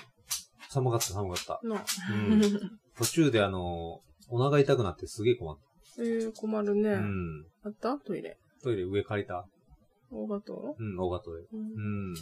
[0.73, 1.61] 寒かった寒かった。
[1.63, 1.85] なあ。
[2.11, 2.41] うん
[2.97, 5.59] 途中であの、お腹痛くなってすげえ困っ
[5.99, 6.91] えー、困るね。
[6.95, 6.97] た。
[6.97, 7.47] うん。
[7.65, 7.99] あった？
[7.99, 8.39] トイレ。
[8.63, 9.47] トイレ上借りた？
[10.11, 10.53] 大型？
[10.53, 11.37] うん、大型で。
[11.37, 11.49] う。
[11.53, 12.15] うんん。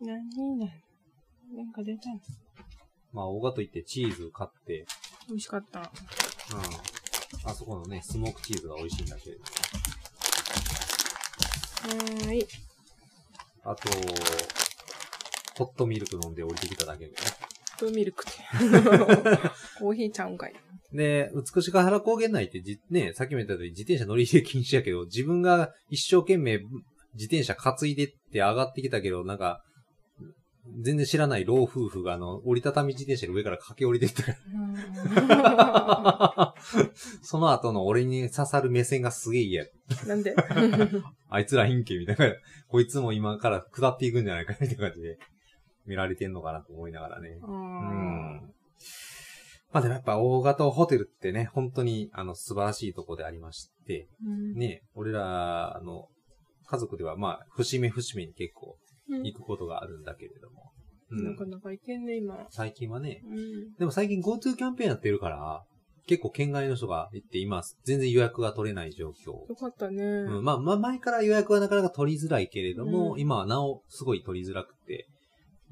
[0.00, 0.58] 何？
[0.58, 0.68] なん
[1.56, 2.20] なんか出たの？
[3.12, 4.86] まあ、大型行ってチーズ買って、
[5.28, 5.80] 美味しかった。
[5.80, 5.86] うん。
[7.44, 9.42] あそこのね、スモークチーズが美味しいんだけれど。
[9.42, 12.46] はーい。
[13.64, 13.90] あと、
[15.56, 17.16] ホットミルク飲んで降りてきただけでね。
[17.78, 18.40] フーミルクって。
[19.78, 20.54] コーヒーちゃうんかい。
[20.92, 26.58] で、美しが原高原内ってじ、ね、さっきも言った通り自転車乗り入れ禁止やけど、自分が一生懸命
[27.14, 29.62] 自転車担いでって上がってきたけど、なんか、
[30.82, 34.36] 全然知らない老夫婦があの、折りたたみ自転車で上から駆け降りてった。
[37.22, 39.68] その後の俺に刺さる目線がすげえ嫌や。
[40.06, 40.34] なんで？
[41.30, 42.34] あいつら陰気みたいな。
[42.68, 45.18] こいつも今から下っていくんじゃないかみたいな感じで
[45.86, 47.28] 見られてんのかなと思いながらね。
[47.42, 48.54] ううんん。
[49.72, 56.08] まあでもやっぱ大型ホテルってね、本当にあの素晴らしいとこでありまして、うんね、俺ら、あの、
[56.66, 58.76] 家族ではまあ、節目節目に結構
[59.08, 60.62] 行くことがあるんだけれども。
[60.62, 60.70] うん
[61.12, 62.46] なかなかいけんね、今。
[62.50, 63.74] 最近はね、うん。
[63.78, 65.64] でも最近 GoTo キャンペーンやってるから、
[66.06, 69.48] 結構県外の人が行って今、全然予約が取れない状況。
[69.48, 70.02] よかったね。
[70.02, 75.08] うん、まあ、まあ、前から予約はなかなか取りづらいけれども、うん今はなおすごい取りづらくて、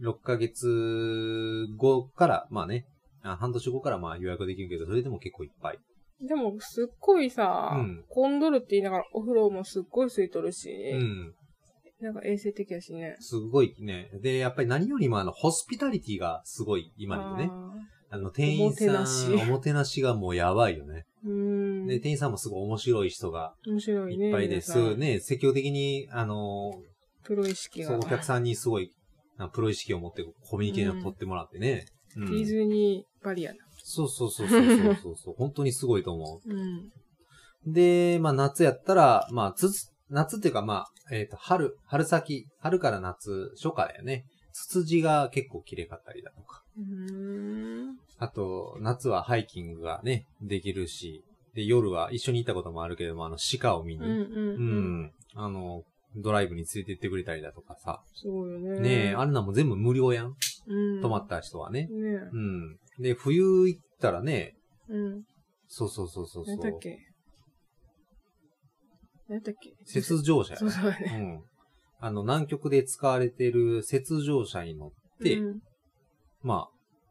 [0.01, 2.87] 6ヶ月後から、まあね、
[3.23, 5.79] あ半年後からまあ予約できるけど、それでも結構いっぱい。
[6.21, 11.35] でも、すっごいさ、うん混んどるって言いながらお風呂もすっごい空いとるし、うん。
[12.01, 13.17] なんか衛生的やしね。
[13.21, 14.11] すごいね。
[14.23, 17.51] で、やっぱり何よりもあの、ホスピタリティがすごい、今のね。
[17.51, 17.73] あ
[18.11, 21.07] あの、店員さん、おもてなしおもてなしがもうやばいよね。
[21.27, 21.33] ーう
[21.85, 21.87] ん。
[21.87, 24.27] で、店員さんもすごい面白い人が面白いね。
[24.27, 26.73] いっぱいで、すね、積極的に、あの、
[27.25, 27.89] プロ意識が。
[27.89, 28.98] そう、お客さんにすごい、あ
[29.47, 31.87] プロ意識を持ってコミュニケーションを取ってもらってね。
[31.93, 33.59] うんディズニーバリアな。
[33.77, 35.35] そうそうそうそうそうそうそう。
[35.39, 36.91] 本当にすごいと思う ん。
[37.69, 37.73] う。
[37.73, 44.25] で、まあ夏やったら、まあつつ、夏っていうかまあ、えっ、と、春、春先、春から夏、初夏だよね。
[44.53, 46.63] ツツジが結構綺麗かったりだとか。
[48.19, 51.23] あと、夏はハイキングがね、できるし、
[51.55, 55.03] で、夜は一緒に行ったこともあるけれども、あの、鹿を見に、うんうんううん。
[55.05, 55.83] ん、あの、
[56.17, 58.03] ドライブに連れて行ってくれたりだとかさ。
[58.15, 58.81] すごいよね。
[58.81, 60.35] ねえ、あんなもん全部無料やん。
[60.67, 61.01] うん。
[61.03, 61.87] 泊まった人はね。
[61.87, 61.89] ね
[62.33, 62.77] うん。
[63.01, 64.55] で、冬行ったらね、
[64.89, 65.23] うん。
[65.67, 66.57] そうそうそうそうそう。
[66.57, 66.99] 何だっけ？
[69.29, 69.75] 何だっけ？
[69.95, 71.09] 雪上車やそうそうだうね。
[71.35, 71.43] ん。
[72.01, 74.91] あの、南極で使われてる雪上車に乗っ
[75.23, 75.61] て、うん。
[76.43, 76.69] まあ、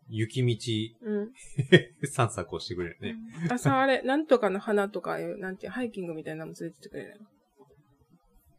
[0.09, 1.31] 雪道うん。
[2.09, 3.15] 散策をしてくれるね。
[3.49, 7.19] 朝あれ、なんとかの花とかいう、なんていう、ハイキングみたいなのも連れてってくれる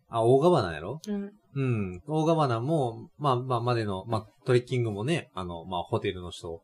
[0.09, 1.01] あ、大川花やろ？
[1.07, 1.15] の。
[1.15, 1.33] うん。
[1.55, 1.63] う
[1.97, 2.03] ん。
[2.07, 6.61] 大川花も、まあまあまでの、まあトレッキングもね、あの、まあホテルの人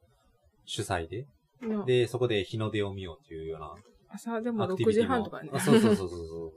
[0.65, 1.27] 主催で、
[1.63, 3.75] なで、そこで日の出を見ようっていうような
[4.11, 5.51] 朝でも6アクティビティも時半とかね。
[5.53, 6.51] あそうそうそうそうそう。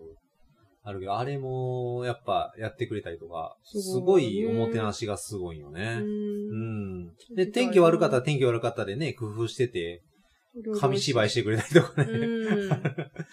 [0.84, 5.74] あるけど、あれも、やっぱ、やってくれたりとか、すすごいねごいおもてなしがすごいよう。
[5.74, 6.00] ね。
[6.02, 10.02] うんで、天気悪かったら天気悪かったでね、工夫してて、
[10.80, 12.12] 紙芝居してくれたりとかね。
[12.12, 12.70] うん。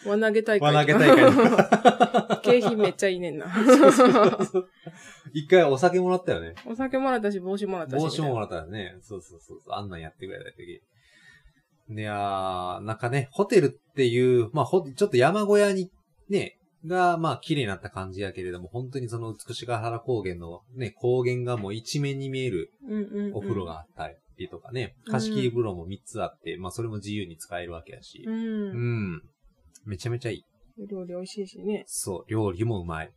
[0.07, 0.75] 輪投げ大会。
[0.75, 2.41] 輪投げ大会。
[2.43, 3.47] 景品めっちゃいいねんな。
[5.33, 6.55] 一回お酒もらったよね。
[6.67, 8.03] お酒もらったし、帽子もらったし。
[8.03, 8.97] 帽子ももらったよね。
[9.03, 9.75] そうそうそうそう。
[9.75, 10.83] あんなんやってくれた時。
[11.91, 15.91] いやー、なんかね、ホテルっていう、まあ、ほ、ちょっと山小屋に、
[16.29, 23.35] ね、が、まあ、綺麗になった感じやけれども、本当にその美しが原高原のね、高原がもう一面に見えるうんうんうん。
[23.35, 24.24] お風呂があったりとかね、うん
[25.11, 28.31] 貸し切り風呂も3つあって、まあ、それも自由に使えるわけやしう。。
[28.31, 29.23] うんん。
[29.85, 30.45] めちゃめちゃいい。
[30.89, 31.85] 料理美味しいしね。
[31.87, 33.13] そう、料理もうまい。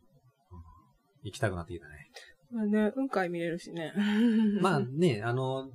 [1.24, 2.10] 行きたくなってきたね。
[2.50, 3.92] まあね、雲海見れるしね。
[4.62, 5.70] まあね、あの、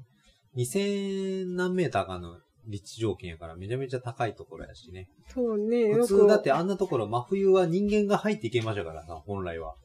[0.56, 5.10] 2000何メーターかの立地条件やからめちゃめちゃ高いところやしね。
[5.28, 5.94] そうね。
[5.94, 9.76] 普通だってあんなところ真冬は人間が入っていけましたからさ、本来は。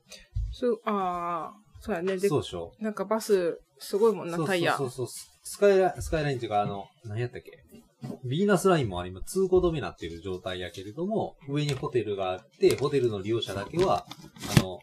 [0.51, 2.17] そう、ああ、そうやね。
[2.17, 2.73] でそうでしょ。
[2.81, 4.77] なんかバス、すごいもんな、タイヤ。
[4.77, 5.38] そうそうそう。
[5.51, 7.65] スカイライン、スカイラインっていうかあの、何やったっけ？
[8.23, 9.33] ビーナスラインもあります。
[9.33, 14.05] 通行止めになっている状態やけれども、上にホテルがあって、ホテルの利用者だけは、
[14.59, 14.79] あの、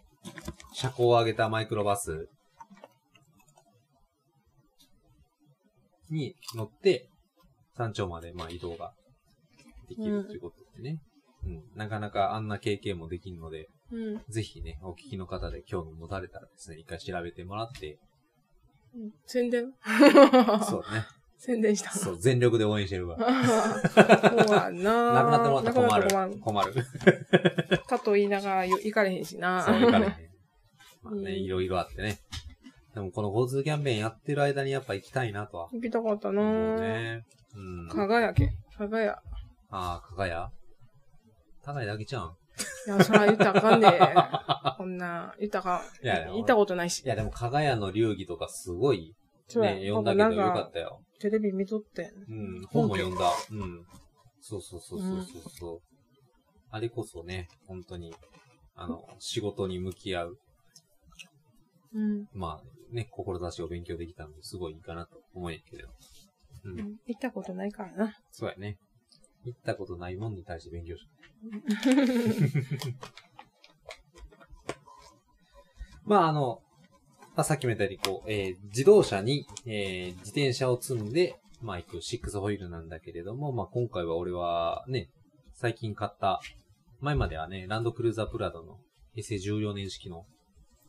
[0.73, 2.28] 車高を上げたマイクロバス
[6.10, 7.10] に乗って、
[7.78, 8.91] 山頂までまあ移動が
[9.88, 10.99] できるということでね。
[11.45, 11.78] うん。
[11.78, 14.21] なかなかあんな経験もできるので、うん。
[14.30, 17.99] ぜひね、お聞きの方で興味持たれたらですね、一回調べてもらって、
[19.26, 19.74] 宣伝？
[20.64, 21.06] そうね。
[21.38, 21.92] 宣伝した。
[21.92, 23.18] そう、全力で応援してるわ。
[23.22, 25.14] そうやな。
[25.14, 26.40] なくなってもらったら困る。
[26.40, 26.74] 困る。
[27.88, 29.62] かと言いながらよ行かれへんしな。
[29.62, 30.14] そう、行かれへん。
[31.04, 32.20] まあね、うんいろいろあってね。
[32.96, 37.26] でもこの GoTo キャンペーンやってる間にやっぱ行きたいなとは行きたかったな思うね。
[37.56, 37.90] うん。
[37.90, 38.54] かがやけ。
[38.78, 39.22] かがや。
[39.70, 40.50] ああ、かがや
[41.64, 42.32] 高いだけちゃうん
[42.88, 43.88] いや、そら言ったらあかんで。
[44.78, 46.06] こんな、言ったらあかん。
[46.06, 47.08] いやいや行ったことないしい。
[47.08, 49.15] や、でもかがやの流儀とかすごい
[49.54, 51.02] ね、読んだけどよかったよ。
[51.20, 52.12] テレビ見とってん。
[52.28, 53.32] うん、本も読んだ。
[53.52, 53.86] うん。
[54.41, 55.80] そうそうそうそうそうそう。
[56.72, 58.13] あれこそね、本当に、
[58.76, 60.38] あの、仕事に向き合う。
[61.94, 62.28] うん。
[62.34, 65.88] まあ、ね、志を勉強できたので、すごいいいかなと思うんやけど。
[65.88, 66.70] う。
[66.70, 68.18] うんん行ったことないからな。
[68.32, 68.78] そうやね。
[69.46, 71.08] 行ったことないもんに対して勉強し
[76.06, 76.62] まあ、あの、
[77.36, 85.10] まあ、さっきも言ったように、こう、えー自動車に、えー自転車を積んで、まあ、行くシックスホイールなんだけれども、まあ、今回は俺はね、
[85.54, 86.42] 最近買った、
[87.02, 88.78] 前まではね、ランドクルーザープラドの
[89.14, 90.26] 平成14年式の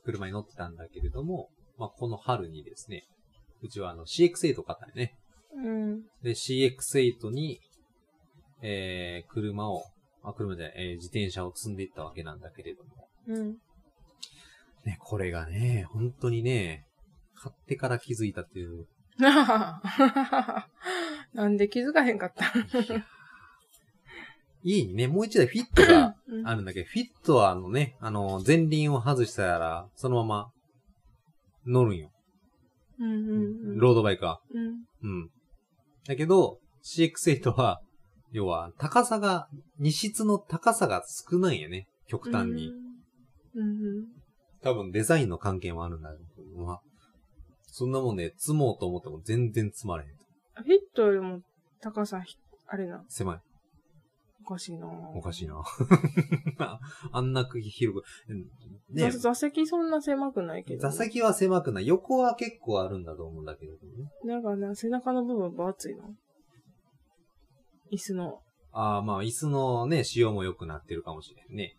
[0.05, 3.05] 車に乗ってたんだけれども、まあ、この春にですね、
[3.63, 5.15] うちはあの CX8 買ったよね。
[5.55, 6.03] うん。
[6.23, 7.61] で、CX8 に、
[8.63, 9.83] えー、車を、
[10.23, 13.09] あ、車じゃない、えー自転車を積んでいったわけなんだけれども。
[13.29, 13.51] うん。
[14.85, 16.87] ね、これがね、本当にね、
[17.35, 18.87] 買ってから気づいたっていう。
[19.19, 19.81] な
[21.49, 22.53] んで気づかへんかった？
[24.63, 30.51] 家にね、もう一台フィットがうんあるんだけど、フィットはあのね、あの、前輪を外したら、そのまま
[31.67, 32.11] 乗るんよ。
[32.99, 33.29] うんうん
[33.73, 33.79] うん。
[33.79, 34.41] ロードバイクは。
[34.53, 34.85] うん。
[35.03, 35.31] うん。
[36.07, 37.81] だけど、CX8 は、
[38.37, 41.89] 要は、高さが、荷室の高さが少ないんやね。
[42.07, 42.69] 極端に。
[43.55, 44.07] うんうん。
[44.61, 46.81] 多分デザインの関係もあるんだけど、まあ、
[47.67, 50.11] そんなもんね、積もうと思っても全然積まれへん。
[50.11, 51.41] フィットよりも
[51.81, 53.41] 高さひ、あれな、狭い。
[54.45, 55.63] おかしいなおかしいな。
[57.13, 58.05] あんな広く。
[58.29, 58.47] うん
[58.95, 60.83] ね座座席そんな狭くないけど。
[60.83, 61.87] 座席は狭くない。
[61.87, 64.11] 横は結構あるんだと思うんだけれどもね。
[64.25, 66.15] なんかな、背中の部分分厚いの？
[67.93, 68.41] 椅子の。
[68.73, 71.77] ああ、まあ、椅子のね、仕様も良くなってるかもしれんね。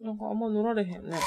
[0.00, 1.18] なんかあんま乗られへんね。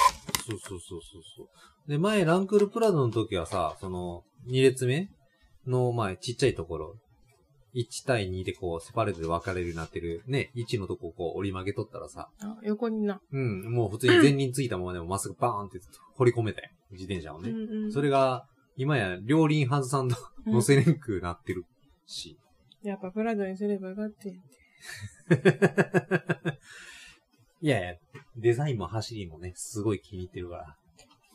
[0.46, 1.90] そうそうそうそうそう。
[1.90, 5.08] で、前、ランクルプラドの時はさ、その、2列目
[5.66, 6.96] の前、ちっちゃいところ、
[7.74, 13.20] 1対2でこう、セパレートで分かれるようになってる、ね、1のとこをこう、折り曲げとったらさ、あ、横にな。
[13.32, 15.80] うん、もう普通に前輪ついたままでもまっすぐバーンって
[16.14, 16.70] 掘り込めたよ。
[16.90, 17.50] 自転車をね。
[17.50, 17.92] うんうん。
[17.92, 21.64] それが、今や両輪外さんとうん乗せれんくなってる
[22.06, 22.38] し。
[22.82, 24.38] やっぱプラドにすればよかったんや
[27.60, 27.94] いやいや、
[28.36, 30.76] デザインも走りもね、すごい気に入ってるから。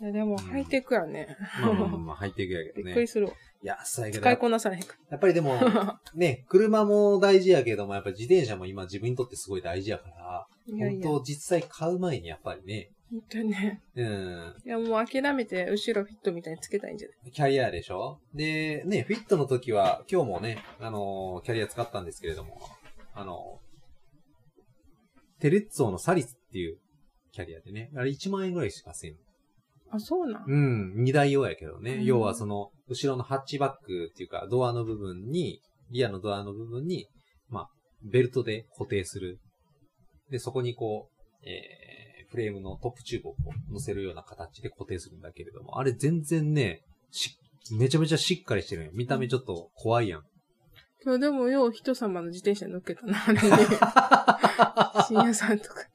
[0.01, 1.35] いや、でも、ハイテクやね。
[1.61, 2.83] まあまあまあまあ、入っていくやけどね。
[2.85, 3.33] びっくりするわ。
[3.33, 5.59] いや、そうやけど使いこなされへんかやっぱりでも、
[6.15, 10.47] ね、車も大事やけども、やっぱ自転車も今自分にとってすごい大事やから、ら。
[10.67, 11.07] いやいや。
[11.07, 13.81] 本当実際買う前にやっぱりね、本当にね。
[13.95, 14.55] うん。
[14.65, 17.31] いや、もう諦めて、後ろフィットみたいにつけたいんじゃない？
[17.31, 18.19] キャリアでしょ？
[18.33, 22.57] で、ね、フィットの時は、今日もね、あのーキャリア使ったんですけれども、
[23.13, 26.77] あのーテレッツォのサリスっていう
[27.31, 29.15] キャリアでね、あれ1万円ぐらいしかせん。
[29.89, 30.43] あ、そうなん？
[30.47, 31.95] うん、二台用やけどね。
[31.95, 37.07] うん要はその、後ろのハッチバックっていうか、ドアの部分に、リアのドアの部分に、
[37.49, 37.69] まあ、
[38.03, 39.39] ベルトで固定する。
[40.29, 41.80] で、そこにこう、えー、
[42.31, 43.37] フレームのトップチューブをこ
[43.69, 47.37] う乗せるような形で固定するんだけれども、あれ全然ね、し、
[47.77, 48.91] めちゃめちゃしっかりしてるよ。
[48.93, 50.21] 見た目ちょっと怖いやん。
[51.03, 53.41] 今日でもよう人様の自転車乗っけたな、あれね。
[55.07, 55.87] 深夜さんとか。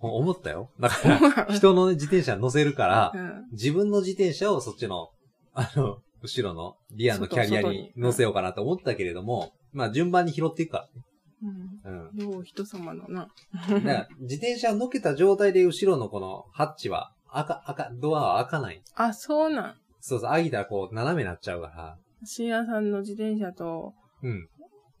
[0.00, 0.70] 思ったよ。
[0.78, 1.08] だか
[1.46, 3.48] ら、人の自転車乗せるからう、ん。
[3.52, 5.10] 自分の自転車をそっちの、
[5.54, 11.04] あの、後ろのリアのキャリアに乗せようかなと思ったけれども、まあ順番に拾っていくからね。
[11.42, 11.80] うん。
[11.84, 12.32] うん。
[12.32, 13.28] よう人様のな。
[13.70, 18.82] だから、自転車を乗っけた状態で後ろのこのハッチは、赤、赤、ドアは開かない。
[18.94, 19.74] あ、そうなん。
[20.00, 21.96] そうそう、開いたらこう、斜めになっちゃうから。
[22.24, 24.48] 深夜さんの自転車と、うん。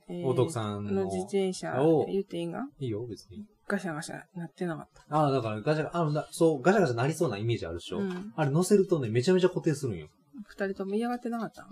[0.08, 3.44] えー大徳さんのの自転車お、言っていいんがいいよ、別に。
[3.68, 5.16] ガシャガシャなってなかった。
[5.16, 7.98] ああ、だからガチャガ、あの、だそう、ガチャガチャなりそうなイメージあるでしょ。
[7.98, 8.32] うん。
[8.34, 10.08] あれ乗せるとね、めちゃめちゃ固定するんよ。
[10.48, 11.66] 二人とも嫌がってなかった？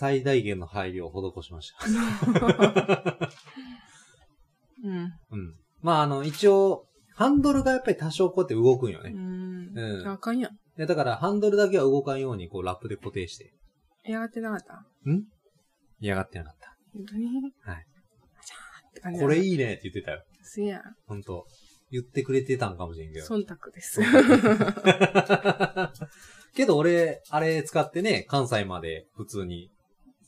[0.00, 1.78] 最大限の配慮を施しました。
[4.82, 5.12] うん。
[5.30, 5.54] うん。
[5.82, 9.10] まあ、あの、一応、ハンドルがやっぱり多少こうやって動くんよね。
[9.10, 9.72] うん。
[9.76, 10.58] うんあかんやん。
[10.78, 13.52] でだから、ハンドルだけは動かんように、こう、ラップで固定して。
[14.06, 14.86] 嫌がってなかった？
[16.00, 16.54] 嫌がってなかっ
[16.94, 17.26] 本当に？
[17.60, 17.86] はい。
[18.88, 19.18] って感た。
[19.18, 19.20] じい。
[19.20, 20.24] これいいねって言ってたよ。
[20.40, 20.96] すやん。
[21.06, 21.46] ほんと。
[21.90, 23.26] 言ってくれてたんかもしれんけど。
[23.26, 24.00] 忖度です。
[26.54, 29.70] けど俺、あれ使ってね、関西まで普通に、う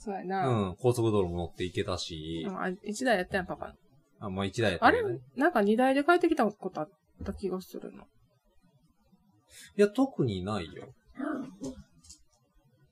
[0.04, 0.70] そうやな。
[0.70, 3.72] ん、高速道路も乗って行けたし、あ一台やったやん、パパ。
[4.18, 5.20] あ、まあ一台やったあれけどね。
[5.36, 6.88] なんか二台で帰ってきたことあっ
[7.24, 8.02] た気がするの。
[9.76, 10.88] いや、特にないよ。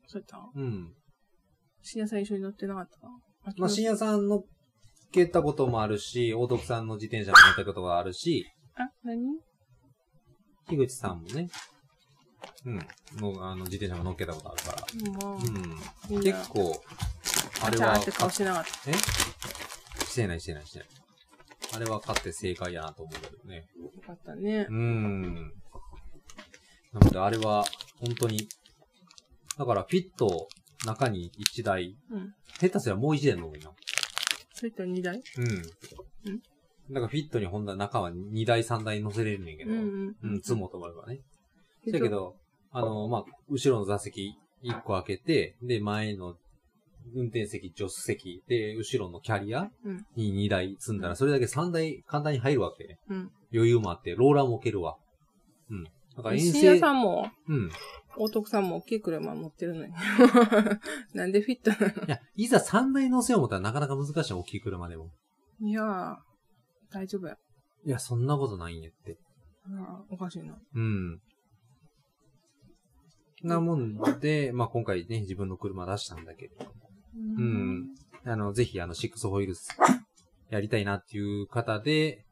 [0.07, 0.51] そうやった？
[0.55, 0.94] うん。
[1.83, 3.09] 深夜さん一緒に乗ってなかった
[3.57, 4.42] まあ、深夜さん乗っ
[5.11, 8.46] けたこともあるし、大徳さんの自転車も乗ったことがあるし、
[8.77, 9.40] あ、何？
[10.68, 11.49] 樋口さんもね、
[12.66, 12.76] うん、
[13.16, 15.31] の、あの、自転車も乗っけたことあるから。
[15.31, 16.22] もう、うん。
[16.22, 16.83] 結構、
[17.62, 18.90] あれはって、顔してなかった。
[18.90, 18.94] え？
[20.05, 20.88] してないしてないしてない。
[21.72, 23.68] あれは買って正解やなと思うけどね。
[23.79, 24.74] よかったねうー。
[24.74, 25.53] ん。
[26.92, 27.64] なので、あれは、
[28.00, 28.48] 本当に、
[29.57, 30.48] だから、フィット、
[30.85, 32.35] 中に1台、うん。
[32.59, 33.74] 下手すりゃもう1台乗るよ。
[34.53, 35.22] それと二台？
[35.38, 35.62] うん。
[35.62, 40.16] だから、フィットに本当は中は2台3台乗せれるねんけど、うんうん。
[40.22, 41.20] うん、積もうと思えばね。
[41.87, 42.37] だけど、
[42.73, 46.37] あの、まあ、後ろの座席1個開けて、で、前の
[47.14, 52.99] 運転席、助手席、で、後ろのキャリアうんに2台積んだら、それだけ3台簡単に入るわけ。
[53.09, 53.31] うん。
[53.53, 54.97] 余裕もあって、ローラーも置けるわ。
[55.71, 55.85] うん。
[55.85, 57.71] だから遠深夜征、さんも、うん。
[58.16, 59.93] 大徳さんも大きい車持ってるのに。
[61.14, 62.07] なんでフィットなの？
[62.07, 65.11] いや、いざ3台乗せよう思ったらなかなか難しい、大きい車でも。
[65.61, 66.16] いやー、
[66.93, 67.37] 大丈夫や。
[67.85, 69.16] いや、そんなことないんやって。
[69.64, 70.59] あーおかしいな。
[70.75, 71.21] うん。
[73.42, 76.70] なもんで、まあ、今回ね、自分の車出したんだけれども。
[77.38, 77.88] ううん。
[78.24, 79.68] あの、ぜひ、あの、シックスホイールス
[80.50, 82.24] やりたいなっていう方で、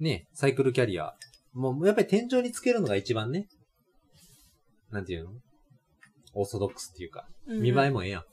[0.00, 1.14] ね、サイクルキャリア。
[1.52, 3.46] もう、やっぱり天井につけるのが一番ね、
[4.90, 5.30] なんていうの？
[6.34, 8.22] オーソドックスっていうか、うん見栄えもええやん。
[8.22, 8.26] か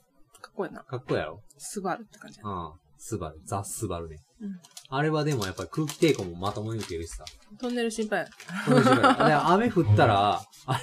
[0.50, 0.82] っこいいな。
[0.84, 1.40] かっこいいやろ？
[1.58, 2.50] スバルって感じやな。
[2.50, 2.80] うん。
[2.98, 3.40] スバル。
[3.44, 4.18] ザ・スバルね。
[4.40, 7.24] うんあれはでもやっぱり空気抵抗もまともに受けるしさ。
[7.58, 8.26] トンネル心配や。
[8.64, 10.80] この時間で雨降ったら、あ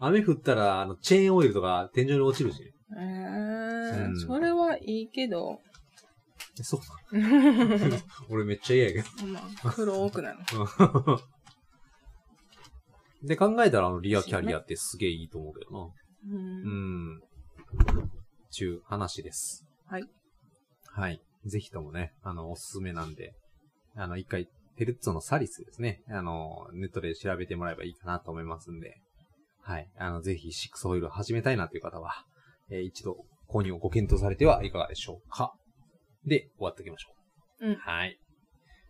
[0.00, 2.72] 雨降ったら、あの、チェーンオイルとか天井に落ちるしね。
[2.96, 5.60] えー、うんそれはいいけど、
[6.58, 6.78] えそ
[7.12, 7.96] うなの
[8.28, 10.38] 俺めっちゃ嫌やけまあ、黒多くなる。
[10.50, 11.20] ど。
[13.28, 15.78] で、考えたらあの、リアキャリアってすげえいいと思うけどな。
[15.80, 15.92] う。
[16.28, 17.22] うんん。
[18.50, 19.66] ちゅう話です。
[19.86, 20.04] はい。
[20.86, 21.22] はい。
[21.44, 23.34] ぜひともね、あの、おすすめなんで、
[23.94, 26.02] あの、一回、テルッツォのサリスですね。
[26.08, 28.98] あの、ネットで調べてもらえばいいかなと思いますんで、
[29.70, 29.88] はい。
[29.98, 32.24] あの、ぜひ、シックスホイールを始めたいなという方は、
[32.70, 35.54] えー一度購入をご検討されてはいかがでしょうか。
[36.26, 37.10] で、終わっておきましょ
[37.60, 37.68] う。
[37.68, 38.18] うんはい。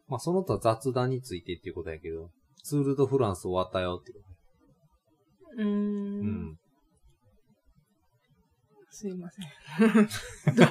[0.09, 2.31] まあ、その他雑談についてっていうことやけど、
[2.65, 4.29] ツールドフランス終わったよっていうこ
[5.53, 5.57] うー。
[5.57, 5.63] と。
[5.63, 6.21] うん
[6.53, 6.59] ん。
[8.91, 9.47] すいません。
[10.57, 10.67] どう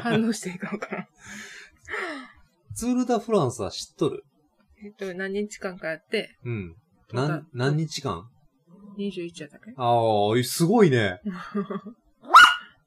[0.00, 1.06] 反応していいかわからん。
[2.74, 4.24] ツールドフランスは知っとる？
[4.82, 6.76] えっと、何日間かやって、うん。
[7.08, 8.31] トータなん、何日間？
[8.96, 9.72] 21やったっけ？
[9.76, 11.20] ああ、すごいね。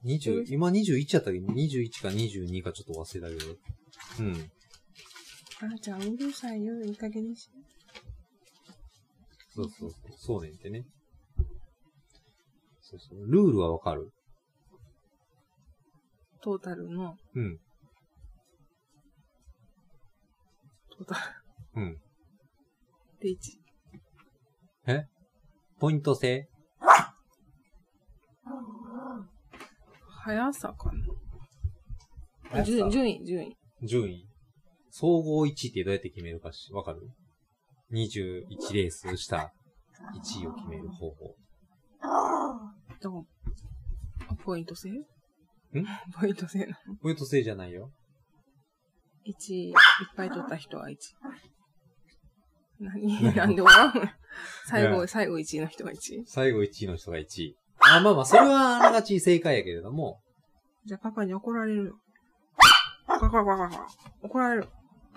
[0.03, 3.57] 20、 今21やったっけ ?21 か22かちょっと忘れたけど。
[4.19, 4.51] うん。
[5.61, 6.79] あらちゃん、うるさいよ。
[6.83, 7.49] いい加減にし。
[9.55, 10.17] そうそうそう。
[10.17, 10.85] そうねんってね。
[12.81, 13.25] そうそう。
[13.31, 14.11] ルールはわかる？
[16.41, 17.57] トータルの、うん。
[20.91, 21.41] トータ
[21.75, 21.93] うん。
[21.93, 21.99] ル
[23.19, 23.37] で1。
[24.87, 25.07] え？
[25.85, 26.49] ポイント制
[30.23, 30.91] 速さか
[32.51, 32.63] な？
[32.63, 33.55] 速さ順順位、順位。
[33.83, 34.27] 順位。
[34.89, 37.01] 総合1位ってどうやって決めるかし、わかる
[37.91, 39.53] ?21 レースした
[40.15, 41.35] 1位を決める方法。
[42.01, 42.13] だか
[42.99, 43.11] ら
[44.31, 44.89] あポイント制？
[44.89, 44.93] ん？
[44.93, 45.05] ん
[46.19, 46.95] ポイント制なの？
[46.99, 47.91] ポイント制じゃないよ。
[49.27, 49.73] 1位いっ
[50.17, 50.95] ぱい取った人は1。
[52.79, 53.35] 何？
[53.37, 54.09] なんで笑うの？
[54.67, 56.23] 最後、最後1位の人が1位。
[56.25, 57.55] 最後1位の人が1位。
[57.79, 60.19] あ、まあまあ、それはあながち正解やけれども、
[60.85, 61.99] じゃあパパに怒られるよ。
[63.07, 63.87] パパパパパパ。
[64.21, 64.67] 怒られる。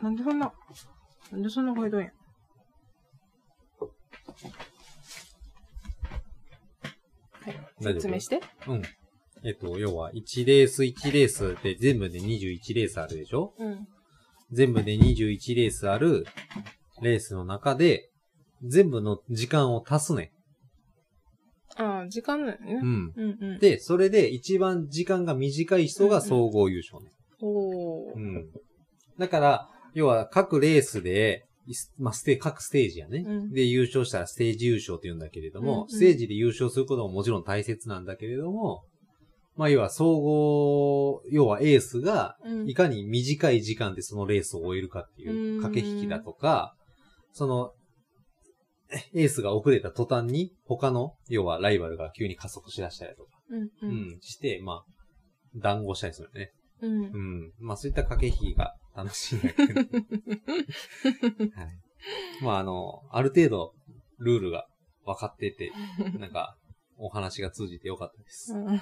[0.03, 0.53] なんでそんな、
[1.31, 2.11] なんでそんな声どんや。
[7.43, 7.95] はい。
[7.95, 8.41] 説明して。
[8.67, 8.83] うん。
[9.45, 13.55] えっと、要は、1レース1レースで全部で21レースあるでしょ？
[13.59, 13.87] うん。
[14.51, 16.27] 全部で21レースある
[17.03, 18.11] レースの中で、
[18.65, 20.33] 全部の時間を足すね
[21.77, 22.75] ああ、時間だよね。
[22.75, 22.77] ん。
[22.77, 23.13] うん。
[23.17, 23.59] うんうん。
[23.59, 27.13] で、それで一番時間が短い人が総合優勝ね。
[27.41, 28.19] おーう。
[28.19, 28.47] ん。
[29.19, 38.83] だから、要は各レースで、いすまあ、ステ各ステージやね、うんで、優勝したらステージ優勝って言うんだけれども、うんうんステージで優勝することももちろん大切なんだけれども、
[39.57, 46.75] まあ、要は総合、要はエースが、うんいかに短い時間でそのレースを終えるかっていううん駆け引きだとか、
[47.33, 47.73] その、
[49.15, 53.71] エースが遅れた途端に他の、要はライバルが急に加速しだしたりとか、うんう。
[53.83, 54.93] うんん、して、まあ、
[55.57, 56.53] 談合したりするよね。
[56.81, 57.19] うんう。
[57.19, 57.53] ん。
[57.59, 59.81] まあそういった駆け引きが楽しいんだけど。
[61.55, 61.79] はい。
[62.43, 63.75] まああの、ある程度
[64.19, 64.67] ルールが
[65.05, 65.73] 分かってて、
[66.19, 66.57] なんか
[66.97, 68.53] お話が通じてよかったです。
[68.55, 68.67] うん。
[68.67, 68.81] はい。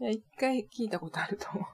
[0.00, 1.66] いや、一回聞いたことあると思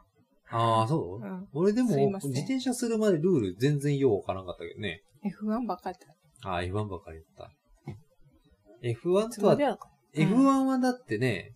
[0.49, 1.29] ああ、そう、う。
[1.29, 1.49] うん。
[1.53, 5.03] 俺でもすいません自転車するまでルール全然ようわからなかったけどね。
[5.25, 6.16] F1 ばっかりだっ
[6.47, 7.51] ああ、F1 ばっかり言った。
[8.83, 9.41] F1 た。
[9.41, 9.79] とはで、は、
[10.15, 11.53] F1 はだってね、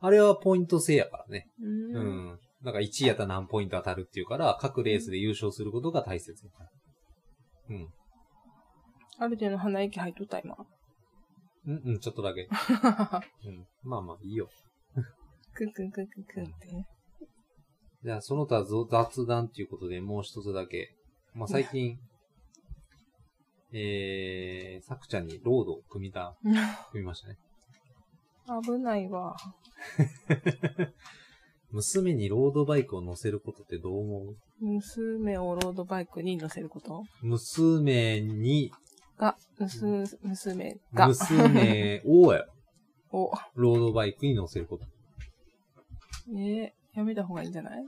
[0.00, 1.48] あれはポイント制やからね。
[1.60, 1.66] う。
[1.66, 2.38] うんん。
[2.62, 6.70] だから1位やったら何ポイント当たるっていうから、各レースで優勝することが大切やから。
[7.70, 7.88] うん。
[9.18, 10.56] ある程度鼻息入っとった、今。
[11.66, 12.42] うん、うん、ちょっとだけ。
[13.44, 13.66] うん。
[13.82, 14.48] まあまあ、いいよ。
[15.54, 16.86] クンクンクンクンクンってね。
[18.04, 20.94] じゃあ、その他ぞ雑談っていうことでもう一つだけ。
[21.34, 21.98] まあ最近、
[23.72, 26.36] えー、さくちゃんにロードを組みた、
[26.92, 27.38] 組みましたね。
[28.64, 29.36] 危ないわ。
[31.72, 34.36] 娘にロードバイクを乗せることってどう思う？
[34.60, 37.02] 娘をロードバイクに乗せること？
[37.22, 38.72] 娘に、
[39.18, 39.84] が、むす、
[40.22, 42.44] 娘が、娘をや、
[43.12, 44.86] お、ロードバイクに乗せること。
[46.36, 47.84] えー、やめた方がいいんじゃない？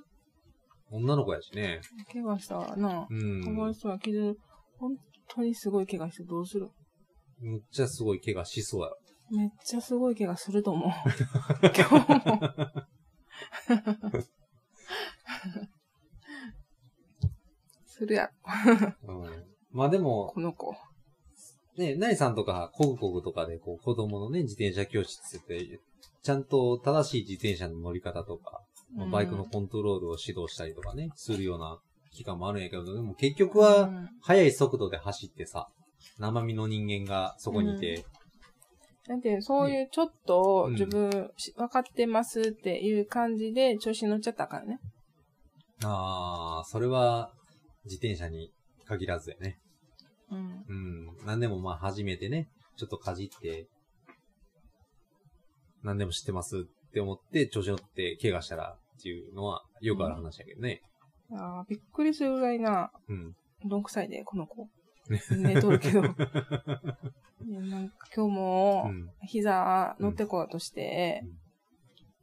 [0.91, 1.81] 女の子やしね。
[2.12, 3.07] 怪我したらな。
[3.11, 3.45] うん。
[3.45, 4.37] かわいそうや、傷、
[4.79, 4.97] 本
[5.35, 6.68] 当にすごい怪我してどうする？
[7.41, 8.97] むっちゃすごい怪我しそうやろ。
[9.31, 10.91] めっちゃすごい怪我すると思う。
[11.62, 12.41] 今日も。
[17.87, 18.31] するや
[19.05, 19.45] ろ、うん。
[19.70, 20.74] まあでも、この子。
[21.76, 25.81] ね、ナイさんとか、コグコグとかで、こう、子供のね、自転車教室って、
[26.22, 28.62] ちゃんと正しい自転車の乗り方とか、
[28.97, 31.79] まあバイクのコントロールを指導したりとかね、するような
[32.19, 35.69] 期間もあるんやけど、でも結局うは、ん速い速度で走ってさ、
[36.19, 38.05] 生身の人間がそこにいて、
[39.07, 44.79] なんていう、そういうちょっとうん自分し分かってますっていう感じで調子に乗っちゃったからね。
[45.85, 47.33] ああ、それは、
[47.85, 48.51] 自転車に
[48.87, 49.59] 限らずやね。
[50.31, 50.64] うん。
[50.69, 51.27] うん。
[51.27, 53.69] なんでもまあ初めてね、ちょっとかじって、
[55.85, 60.83] 何でも知ってますって思って、調子乗って怪我したらっていうのはよくある話やけどね。
[61.33, 63.35] あーびっくりするぐらいな、うん。
[63.64, 64.68] どんくさいで、この子。
[65.37, 66.03] 寝とるけど。
[67.45, 69.11] ねなんか今日もう、ん。
[69.22, 71.24] 膝乗ってこようとして、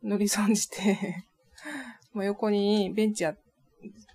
[0.03, 1.26] 乗り損じて、
[2.14, 3.36] もう横にベンチあ、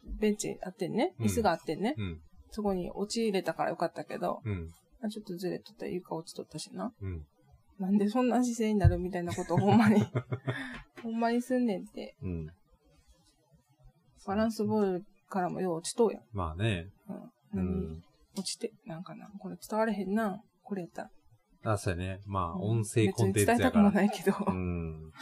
[0.04, 1.14] ベンチあってんね。
[1.18, 1.94] うん椅子があってんね。
[1.96, 2.20] うん。
[2.50, 4.72] そこに落ちれたからよかったけど、うん。
[5.02, 6.92] あちょっとずれとったら床落ちとったしな。
[7.00, 7.26] うん。
[7.78, 10.04] なんでそんな姿勢になるみたいなことをほんまに、
[11.02, 12.14] ほんまにすんねんって。
[12.22, 12.52] うん。
[14.26, 16.22] バランスボールからもよう落ちとうやん。
[16.32, 16.88] まあね。
[17.08, 17.16] うん。
[17.16, 17.20] う
[17.54, 18.02] 何ん。
[18.36, 19.28] 落ちて、なんかな。
[19.38, 20.40] これ伝われへんな。
[20.62, 21.02] これやった
[21.64, 21.72] ら。
[21.72, 22.20] あ、そうやね。
[22.26, 23.78] まあ、うん音声コンテンツ別に伝えたく。
[23.78, 24.36] もないけど。
[24.46, 25.12] うん。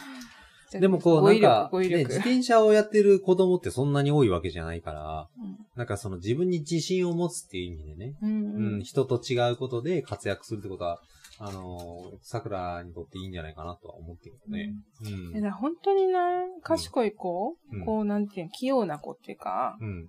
[0.71, 2.09] でもこう、なんか力、、語彙ね、力。
[2.09, 8.83] 自転車をやってる子供ってそんなに多いわけじゃないから、うんなんかその自分に自信を持つっていう意味でね、うんう、うんん。
[8.83, 11.01] 人と違うことで活躍するってことは、
[11.41, 14.75] あのー、桜にとっていいんじゃないかなとは思ってるよね。
[15.03, 15.37] うん。
[15.37, 16.21] えだから本当にな、
[16.63, 20.09] 賢い子、うんこう、なんていうの、器用な子っていうか、うん。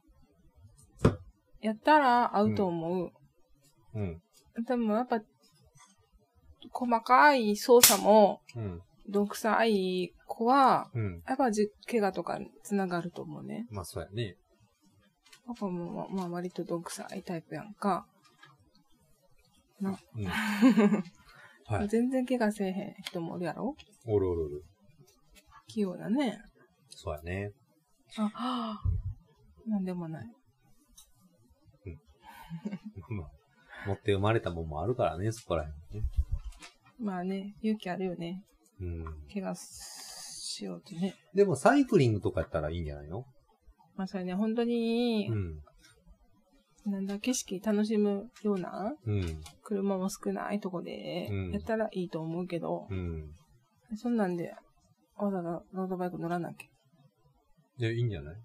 [1.62, 3.12] やったら合うと思う。
[3.94, 4.22] うん。
[4.66, 5.22] でもやっぱ、
[6.72, 8.82] 細かい操作も、うん。
[9.08, 11.22] どんくさい子は、うん。
[11.28, 13.68] やっぱじ、怪我とかにつながると思うね。
[13.70, 14.36] まあそうやね。
[15.46, 18.06] パパも、まあ、まあ、割とどんくさいタイプやんか。
[19.80, 20.28] な、うん。
[21.70, 21.88] はい。
[21.88, 23.76] 全然怪我せえへん人もおるやろ？
[24.08, 24.64] おるおるおる。
[25.68, 26.40] 器用だね。
[26.90, 27.52] そうやね。
[28.18, 28.82] あ、はあ、
[29.68, 30.28] なんでもない。
[33.10, 33.30] まあ、
[33.88, 36.08] 持って生まれたもんもあるからね、そこら辺ね。
[37.00, 38.44] まあね、勇気あるよね。
[38.82, 39.06] うん。
[39.32, 41.14] 怪我しようとね。
[41.36, 43.26] でもサイクリングとかやったらいいんじゃないの？
[43.96, 45.62] まあそれね、本当にう、ん。
[46.86, 49.42] なんだ、景色楽しむようなうん。
[49.64, 53.32] 車も少ないとこでうんやったらいいと思うけど、うん。
[53.98, 54.54] そんなんで、
[55.18, 56.68] わざわざロードバイク乗らなきゃ。
[57.78, 58.36] いや、いいんじゃない？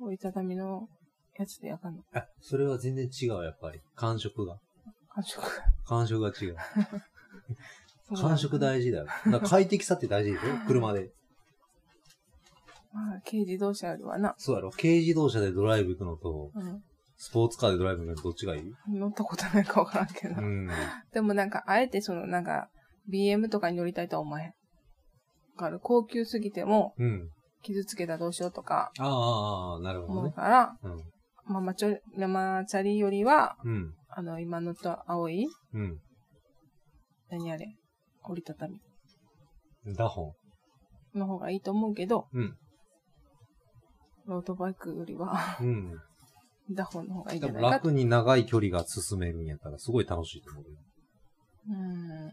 [0.00, 0.88] 折りたたみの
[1.38, 2.02] やつでやかんの。
[2.12, 3.80] あ、それは全然違う、やっぱり。
[3.94, 4.58] 感触が。
[5.08, 5.42] 感触。
[5.86, 6.56] 感触が違う。
[8.16, 9.06] 感触大事だよ。
[9.30, 10.44] だ快適さって大事でしょ？
[10.66, 11.10] 車で。
[12.92, 14.34] まあ、軽自動車よりはな。
[14.38, 16.84] そうやろ軽自動車でドライブ行くのと、うん。
[17.16, 18.72] スポーツカーでドライブ行くのどっちがいい？
[18.88, 20.34] 乗ったことないかわからんけど。
[20.36, 20.68] うん。
[21.12, 22.68] でもなんか、あえてそのなんか、
[23.10, 24.48] BM とかに乗りたいとは思わへん。
[24.48, 24.54] だ
[25.56, 27.30] から高級すぎても、うん。
[27.62, 30.32] 傷つけたらどうしようとかああああ、なるほ思う。
[30.32, 31.02] から、うん。
[31.46, 33.94] まあ、マチョ、マチャリよりは、うん。
[34.08, 35.98] あの、今乗った青い、うん。
[37.30, 37.66] 何あれ、
[38.24, 38.80] 折りたたみ
[39.94, 40.32] ダホ
[41.14, 42.38] の方がいいと思うけど、ン。
[42.38, 42.56] うん。
[44.26, 45.98] ロードバイクよりは、うん。
[46.70, 47.74] ダホンの方がいいんじゃないかと。
[47.74, 50.70] 楽に長い距離が進めるんやったらすごい楽しいと思うよ。
[51.70, 52.26] うん。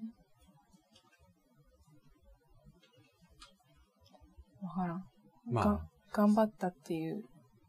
[4.62, 5.04] わからん。
[5.50, 5.82] まが
[6.14, 7.24] 頑張ったっていう。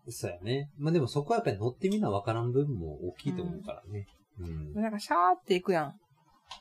[0.09, 0.71] あ、そうやね。
[0.79, 4.07] まあでもそこはやっぱり乗ってみなわからん部分も大きいと思うからね。
[4.39, 4.73] うん。
[4.75, 5.95] なんかシャーっていくやん。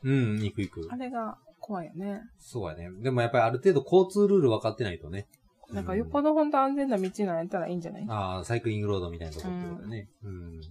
[0.03, 0.95] うん、行く行くあ。
[0.95, 2.21] れが怖いよね。
[2.39, 2.89] そうやね。
[3.01, 5.27] でもやっぱりある程度交通ルール分かってないとね。
[5.71, 8.05] なんかよっぽど本当安全な道なんやったらいいんじゃない？
[8.09, 10.07] ああ、サイクリングロードみたいなとこってことだね。
[10.23, 10.61] うん。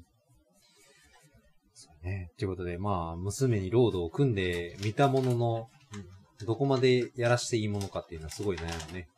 [1.74, 2.30] そうね。
[2.38, 6.04] ということで、まあ、娘にロードを組んでみたものの、うん
[6.46, 9.08] どこまでやらしていいものかっていうのはすごい悩むね。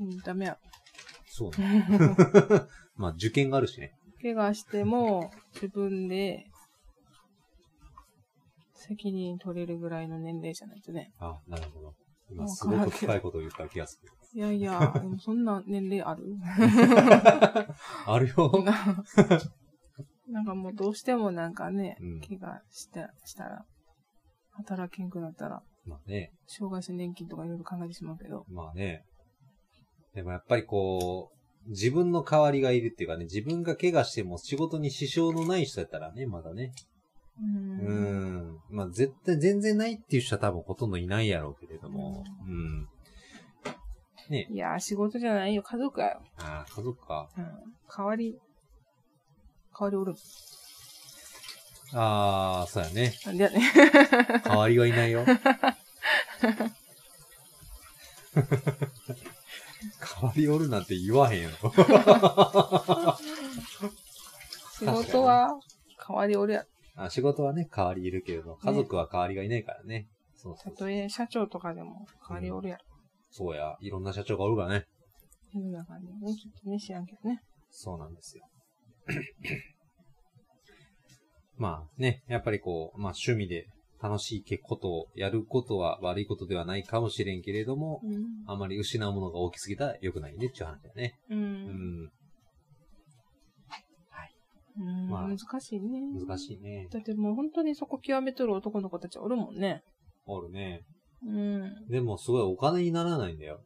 [0.00, 0.58] うん、ダメや。
[1.28, 1.86] そうね。
[2.98, 3.92] まあ、受験があるしね。
[4.20, 6.46] 怪我しても自分で
[8.74, 11.12] 責任取れるぐらいの年齢じゃないとね。
[11.20, 11.94] あなるほど。
[12.30, 14.10] 今わすごく深いことを言った気がする。
[14.32, 16.36] いやいや、 でもそんな年齢ある？
[18.06, 18.52] あるよ。
[20.28, 23.66] なんかもうどうしてもなんかね、うん怪我したしたら、
[24.52, 26.32] 働けんくなったら、まあね。
[26.46, 28.44] 障害者年金とかいろいろ考えてしまうけど。
[28.48, 29.04] まあね。
[30.14, 31.32] でもやっぱりこ
[31.66, 36.72] う、自分の代わりがいるっていうかね、自分が怪我しても仕事に支障のない人やったらね、まだね。
[37.40, 37.44] う。
[37.44, 38.60] うんん。
[38.70, 42.24] まあ絶対全然ないっていう人は多分ほとんどいないやろうけれども。
[42.46, 42.88] うん。
[44.28, 46.22] ねいや、仕事じゃないよ、家族やよ。
[46.38, 47.28] ああ、家族か。
[47.36, 47.44] うん。
[47.88, 48.38] 代わり、
[49.72, 50.14] 代わりおる。
[51.92, 53.12] ああ、そうやね。
[53.26, 53.62] なんでやねん。
[54.44, 55.24] 代わりはいないよ。
[55.24, 55.36] 代
[60.22, 61.50] わりおるなんて言わへんよ。
[64.78, 65.58] 仕事は、
[66.08, 66.69] 代わりおるやろ。
[66.96, 70.08] あ仕事はね、代わりいるけれど、家族は代わりがいないからね。
[70.36, 72.84] そうそうたとえ社長とかでも代わりおるやろ。
[73.30, 74.86] そうや、いろんな社長がおるからね。
[75.52, 77.42] 世の中にね、っとね、知らんけどね。
[77.70, 78.44] そうなんですよ。
[81.56, 83.66] まあね、やっぱりこう、まあ趣味で
[84.02, 88.24] 楽しいことをやることは悪いことではないかもしれんけれども、うん。
[88.46, 91.18] あまり失うものが大きすぎたら良くないねっていう話だよね。
[91.28, 91.34] う。
[91.34, 91.48] うんん、う
[92.06, 92.12] ん
[95.08, 96.00] まあ難しいね。
[96.26, 96.88] 難しいね。
[96.90, 99.82] だってもう本当にそこ極めとる男の子たちおるもんね。
[100.26, 100.82] おるね。
[101.26, 101.86] うん。
[101.88, 103.60] でもすごいお金にならないんだよ。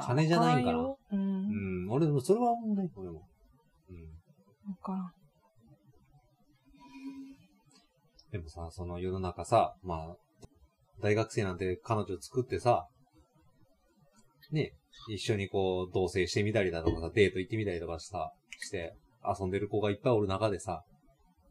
[0.00, 0.96] 金じゃないんからう。
[1.12, 3.22] うんん、俺もそれは思うね、俺も。
[3.90, 3.96] うん。
[4.70, 5.12] わからん。
[8.32, 10.16] でもさ、その世の中さ、まあ、
[11.00, 12.88] 大学生なんて彼女作ってさ、
[14.50, 14.72] ね、
[15.08, 18.94] 一緒にこう、同棲してみたりだとかさ、デート行ってみたりとかさ、して、
[19.38, 20.84] 遊んでる子がいっぱいおる中でさ、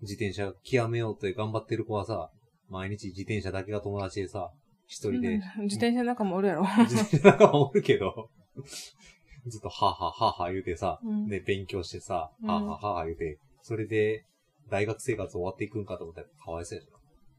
[0.02, 2.30] 自転車極めようって頑張ってる子はさ、
[2.70, 4.52] 毎日自転車だけが友達でさ、
[4.88, 5.38] 一人で。
[5.62, 6.64] 自転車の中もおるやろ。
[6.90, 8.30] 自転車なんかおるけど、
[9.48, 14.26] ずっとはぁはぁはぁはぁ言うてさ、うんで、勉強してさ、うんはぁはぁはぁ言うて、それで、
[14.70, 16.86] 大学生活終わっていくんかと思ったらかわいそうや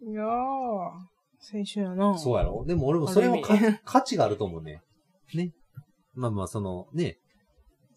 [0.03, 0.95] じいやー、青
[1.65, 2.07] 春やな。
[2.09, 2.19] ゃん。
[2.19, 2.65] そうやろ？
[2.67, 3.41] でも俺もそれも
[3.85, 4.83] 価値があると思うね。
[5.35, 5.53] ね。
[6.15, 7.19] まあまあ、その、ね。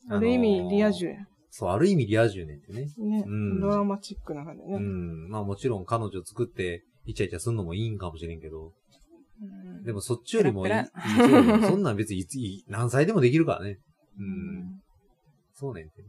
[0.10, 1.08] ある意味、リア充。
[1.08, 1.28] 充や。
[1.58, 2.82] そう、ある意味リア充ねんってね。
[3.00, 4.78] ね、うんドラマチックな感じうね。
[4.78, 5.28] ん。
[5.28, 8.74] まあもちろん彼女作って、イチャイチャすんのもいいんかもしれんけど、
[9.42, 10.74] うんでもそっちよりもいい、
[11.66, 12.38] そんなん別にいつ
[12.68, 13.80] 何歳でもできるからね。
[14.20, 14.24] う。
[14.24, 14.82] うんん
[15.56, 16.08] そうねんってね。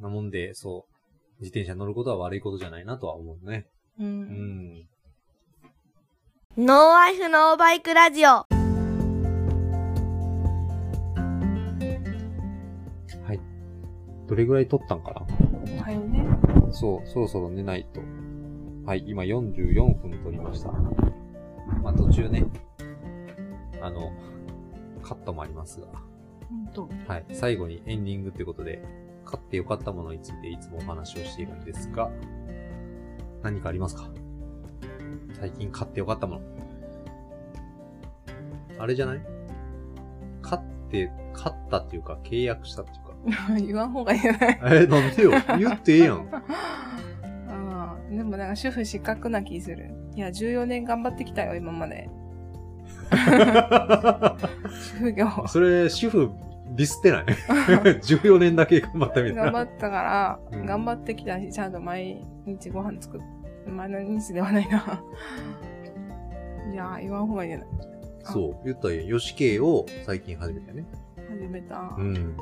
[0.00, 1.42] なもんで、そう。
[1.42, 3.66] 自転車乗ることは悪いことじゃないなとは思うね。
[3.98, 4.04] う。
[4.04, 4.22] うん
[4.78, 4.88] ん。
[6.56, 8.51] ノーアイフノーバイクラジオ
[14.32, 15.82] どれぐらい撮ったんかな？
[15.82, 16.26] はいね。
[16.70, 18.00] そう、そろそろ寝ないと。
[18.86, 20.72] はい、今44分撮りました。
[21.82, 22.46] まあ途中ね、
[23.82, 24.10] あの、
[25.02, 25.86] カットもありますが。
[26.48, 26.88] ほんと。
[27.06, 27.26] はい。
[27.30, 28.82] 最後にエンディングということで、
[29.26, 32.10] 買ってよかったものについていつもお話をしているんですが、
[33.42, 34.08] 何かありますか？
[35.38, 36.40] 最近買ってよかったもの。
[38.78, 39.20] あれじゃない？
[40.40, 43.01] 買って、買ったっていうか、契約したっていうか。
[43.64, 46.26] 言わん方がいいじゃないえ、なんでよ言ってええやん。
[47.48, 49.90] ああ、でもなんか主婦失格な気する。
[50.14, 52.08] いや、14年頑張ってきたよ、今まで。
[53.12, 55.26] 主婦業。
[55.46, 56.30] それ、主婦、
[56.74, 59.42] ディスってない ?14 年だけ頑張ったみたいな。
[59.44, 63.20] 頑張ったから、うん頑張ってきたし、ちゃんと毎日ご飯作っ、
[63.66, 65.02] 毎日ではないな。
[66.72, 67.68] いや、言わん方がいいじゃない。
[68.24, 69.18] そう、言ったらいいよ。
[69.18, 70.86] 吉系を最近始めたよね。
[71.28, 71.94] 始めた。
[71.98, 72.36] うん。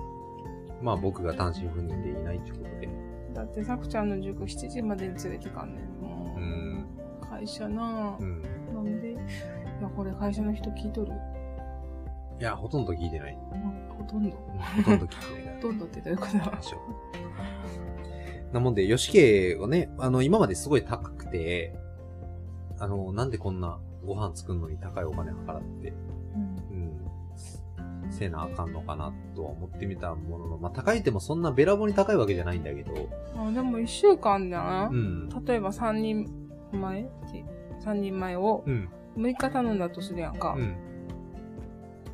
[0.83, 2.89] まあ僕が単身赴任でいないってことで。
[3.35, 5.87] だって、さくちゃんの塾7時までに連れてかんねん。
[6.01, 6.87] もう、うん。
[7.29, 8.43] 会社なぁ、うん。
[8.75, 9.13] なんで？
[9.13, 11.13] いや、これ会社の人聞いとる？
[12.41, 13.39] いや、ほとんど聞いてない。
[13.97, 14.37] ほとんど。
[14.37, 16.39] うんほとんど聞いてないほとんどってどういうこと？
[16.39, 16.79] だでしょ。
[18.53, 21.77] なもんで、吉家はね、あの、今まですごい高くて、
[22.81, 25.93] あの、なんでこんなご飯作るのに高いお金払って、
[28.11, 35.29] せなあかんのかなとは思ってみたものの、まあ、高いってもそんなべらぼうに高いわけじゃないんだけど、あでも一週間じゃなう、ん。
[35.45, 36.29] 例えば3人
[36.73, 37.45] 前って
[37.81, 38.89] 三人前をうん。
[39.17, 40.55] 6日頼んだとするやんか。
[40.57, 40.77] うん。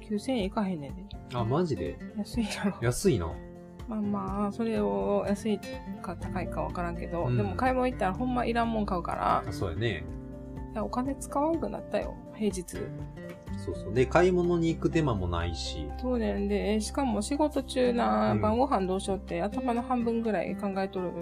[0.09, 1.05] 9000円いかへんねんで。
[1.34, 1.99] あ、マジで？
[2.16, 2.76] 安いやろ。
[2.80, 3.30] 安いな。
[3.88, 5.61] まあまあ、それを安い
[6.03, 10.05] か高いかわからんけど、うんでも買い物行ったらほんまいらんもん買うから、あそうやね。
[10.78, 12.64] お金使わんくなったよ、平日。
[13.57, 13.95] そうそう。
[13.95, 21.13] で、買い物に行く手間もないし、そうねんで、しかも仕事中な、うん晩ご飯どうしようって頭の半分ぐらい考えとる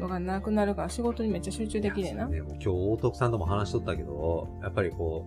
[0.00, 2.26] のがなくなるから仕事にめっちゃ集中できねえな。
[2.26, 5.26] ね、もう今日大徳さんとも話しとったけど、やっぱりこ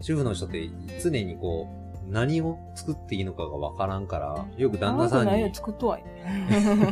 [0.00, 0.70] う、主婦の人って
[1.02, 6.04] 常にこう、何を作っていいのかがわからんから、よく旦那さんに何や、作っとわい。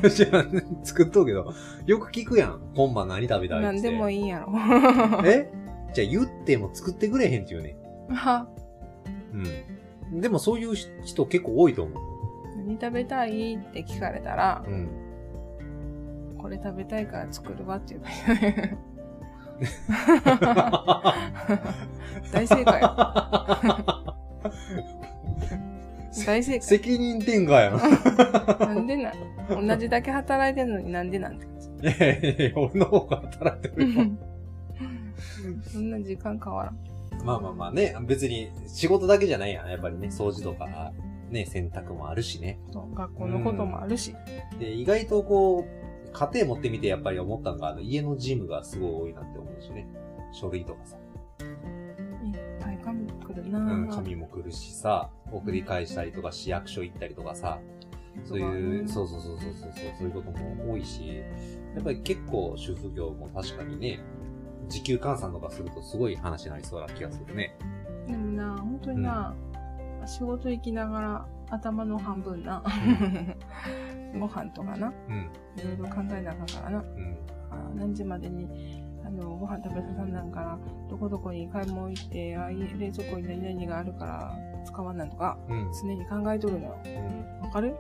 [0.85, 1.53] 作っとうけど、
[1.87, 2.61] よく聞くやん。
[2.75, 3.67] 今晩何食べたいって。
[3.67, 4.17] 何でもい。
[4.17, 4.53] いいんやろ。
[5.25, 5.51] え？
[5.95, 7.77] じゃあ言っても作ってくれへんって言うね。
[8.09, 8.49] は
[9.33, 10.21] うん。
[10.21, 12.03] でもそういう人結構多いと思う。
[12.59, 14.89] 何食べたいって聞かれたら、うん。
[16.39, 18.17] これ食べたいから作るわって言うばいい。
[22.33, 22.95] 大正解よ。
[26.25, 26.63] 大正解。
[26.63, 27.79] 責任転嫁やん。
[28.59, 29.67] なんでなん？
[29.67, 31.69] 同じだけ働いてるのになんでなんて感じ？
[31.69, 34.05] いやいやいや、俺の方が働いてるよ。
[35.73, 36.79] そんな時間変わらん。
[37.25, 39.69] まあまあまあね、別に仕事だけじゃないやん。
[39.69, 40.93] やっぱりね、掃除とか、
[41.31, 42.59] ね、洗濯もあるしね。
[42.73, 44.15] そう学校のこともあるし。
[44.59, 49.87] で、意外とこう、家庭持ってみてやっぱり思ったのが、あの、家のジムがすごい多いなって思うしね。
[50.33, 50.97] 書類とかさ。
[52.25, 53.95] いっぱい紙来るなうん、ぁ。
[53.95, 57.59] 紙も来るしさ、送り返したりとか市役所行ったりとかさ、
[58.25, 61.19] そういう、そうそうそうそうそうそう、そういうことも多いし、
[61.75, 64.01] やっぱり結構主婦業も確かにね、
[64.69, 67.57] 時給換算とかするとすごい話になりそうな気がするね。
[68.07, 69.35] でもな、本当にな、
[70.07, 72.63] 仕事行きながら頭の半分な、
[74.19, 75.17] ご飯とかな、うん、
[75.57, 76.79] いろいろ考えなあかんからな。
[76.79, 77.17] うん、
[77.51, 80.59] あ何時までにあのご飯食べささんなんから、
[80.89, 86.77] どこどこに買い物行って、あい冷蔵庫に何々があるから使わんなんとか、うん、常に考えとるのよ。
[86.85, 87.41] うん。
[87.47, 87.77] わかる？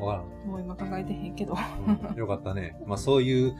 [0.00, 1.54] わかもう今考えてへんけど。
[1.54, 1.60] ら
[1.92, 2.10] ん。
[2.10, 2.76] うんよかったね。
[2.86, 3.54] まあそういう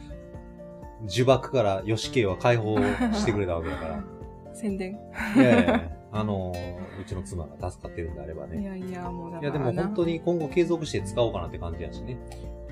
[1.08, 2.76] 呪縛から吉家は解放
[3.12, 4.04] してくれたわけだから。
[4.54, 4.92] 宣伝。
[5.36, 6.52] いやいやいや あの
[7.00, 8.64] うちの妻が助かってるんであればいね。
[8.64, 9.58] やいや、もうだいやで。
[9.58, 12.18] も本当に今後継続して使おうかなって感じやしね。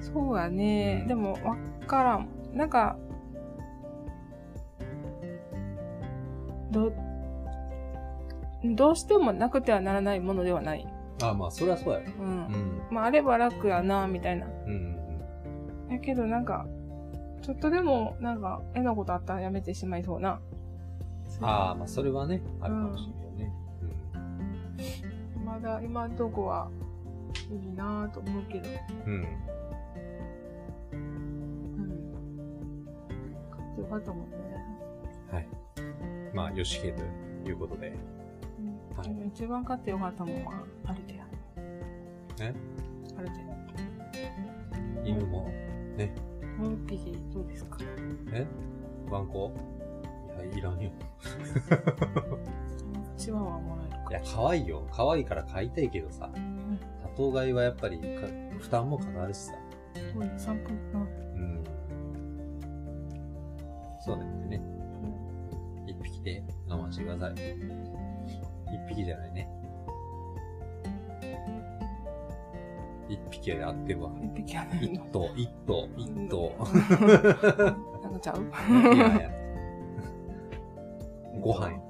[0.00, 0.98] そうやね。
[1.02, 1.56] うんでも、わ
[1.86, 2.28] からん。
[2.52, 2.96] なんか、
[6.70, 6.92] ど、
[8.64, 10.86] どうしてもなくてはならないものではない。
[11.22, 12.04] あ、まあ、それはそうやろ。
[12.20, 12.22] う。
[12.22, 12.82] うんん。
[12.90, 14.46] まあ、あれば楽やな、みたいな。
[14.46, 16.66] うんうんやけどなんか、
[17.42, 20.40] ちょっとでも、なんか、嫌なことあったらやめてしまいそうな。
[21.40, 23.52] ああ、まあ、それはね、あるかもしれないね。
[25.38, 26.70] うん、まだ、今のとこは、
[27.50, 28.68] いいなぁと思うけど。
[29.06, 29.14] うん。
[30.92, 31.00] うん。
[33.50, 34.36] 買ってよかったもんね。
[35.32, 35.48] はい。
[36.34, 37.02] まあ、よしけと
[37.48, 37.94] いうことで。
[38.58, 38.96] うん。
[38.96, 40.52] はい、でも一番買ってよかったもんは、
[40.84, 41.24] あれだよ。
[42.38, 42.54] ね
[43.16, 43.38] あれだよ。
[45.04, 45.48] 犬も、
[45.96, 46.14] ね。
[46.66, 47.78] 1匹どうですか？
[48.32, 48.46] え？
[49.10, 49.52] ワンコ？
[50.44, 50.90] いや、いらんよ。
[53.60, 54.10] もらえるか。
[54.10, 54.86] いや、可愛いよ。
[54.92, 56.30] 可愛いから飼いたいけどさ。
[56.34, 57.98] うん、多頭飼いはやっぱり
[58.58, 59.54] 負担もかかるしさ。
[60.12, 60.52] そうね、か。
[60.52, 61.64] うん。
[64.04, 64.62] そうだよね。
[65.86, 67.32] 一、うん、匹で我慢してください。
[67.34, 67.38] 一
[68.88, 69.48] 匹じゃないね。
[73.10, 74.10] 一匹で合ってるわ。
[74.10, 74.24] うん。
[74.26, 75.04] 一匹やないの。
[75.04, 76.52] 一頭、一頭、一頭。
[78.02, 78.36] なんかちゃう？
[78.94, 79.30] いやいや。
[81.40, 81.82] ご飯よ。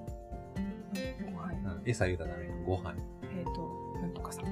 [1.27, 1.53] ご飯。
[1.53, 2.47] うん餌言うたらダメ。
[2.67, 2.97] ご飯よ。
[3.39, 3.51] えっと、
[4.01, 4.43] なんとかさ。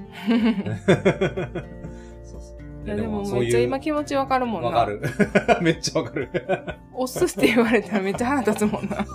[2.23, 2.59] そうそう。
[2.85, 4.69] いやでもめっちゃ今気持ちわかるもんな。
[4.69, 5.01] わかる。
[5.61, 6.29] めっちゃわかる。
[6.93, 9.05] 押すって言われたらめっちゃ腹立つもんな。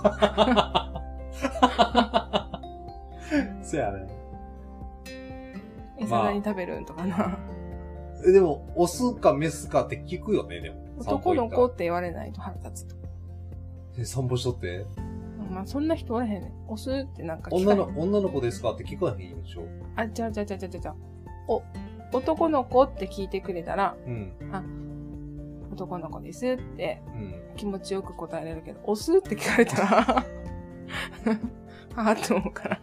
[3.63, 4.07] そやね。
[5.97, 7.37] 餌何食べるんとかな。
[8.27, 10.85] えでも、オスかメスかって聞くよね、でも。
[10.99, 12.95] 男の子って言われないと腹立つと。
[12.95, 13.01] た
[14.01, 14.85] え散歩しとって？
[15.51, 16.51] まあそんな人おらへんねん。
[16.71, 19.63] 押すってなんか女の、女の子ですかって聞かへんでしょ？
[19.95, 20.95] あ、ちゃうちゃうちゃうちゃうちゃう。
[21.47, 21.61] お、
[22.13, 24.31] 男の子って聞いてくれたら、うん。
[25.71, 27.35] 男の子ですってうん。
[27.57, 29.87] 気持ちよく答えられるけど、押すって聞かれたら、
[31.95, 32.79] はぁって思うから。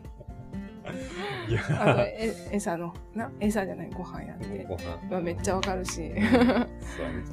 [1.57, 4.64] あと、え、餌の、な、餌じゃない、ご飯やって。
[4.68, 4.82] ご飯。
[5.11, 6.12] まあめっちゃわかるし。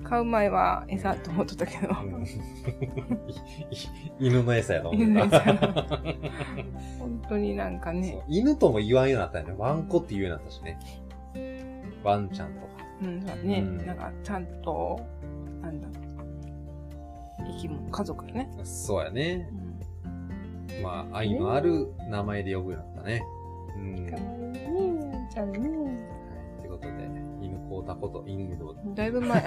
[0.03, 1.89] 買う前は餌と思っとったけど。
[1.89, 2.25] うん
[4.19, 5.37] 犬の餌やと思った。
[5.37, 5.53] 餌
[6.99, 9.55] 本当になんかね、犬とも言わんようになったよね。
[9.57, 10.79] ワンコって言うようになったしね。
[12.03, 12.67] ワンちゃんとか。
[13.01, 14.99] うん、そうね、うんなんかちゃんと、
[15.61, 15.87] なんだ、
[17.39, 18.51] 生き物、家族やね。
[18.63, 20.79] そうやねう。
[20.79, 20.83] ん。
[20.83, 23.23] まあ、愛のある名前で呼ぶようになったね。
[23.79, 24.05] うん。
[24.09, 24.23] かはい。
[24.23, 24.29] わ
[24.79, 25.59] いいんちゃんね。
[26.59, 26.91] ということで、
[27.41, 29.43] 犬こうたこと、犬どうだいぶ前。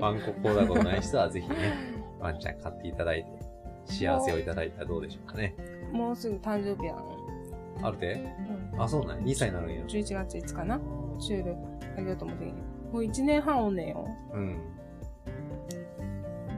[0.00, 1.56] ワンコこうたことない人はぜひね、
[2.20, 3.30] ワンちゃん買っていただいて、
[3.86, 5.54] 幸せをいただいたらどうでしょうかね。
[5.92, 7.04] もうすぐ誕生日やん。
[7.82, 8.30] あるで
[8.74, 9.82] うんあ、そうなんや ?2 歳になるんや。
[9.84, 10.80] 11月5日な。
[11.18, 11.56] シュール
[11.96, 12.52] あげようと思っても
[13.00, 14.06] う1年半おんねんよ。
[14.34, 14.58] うん。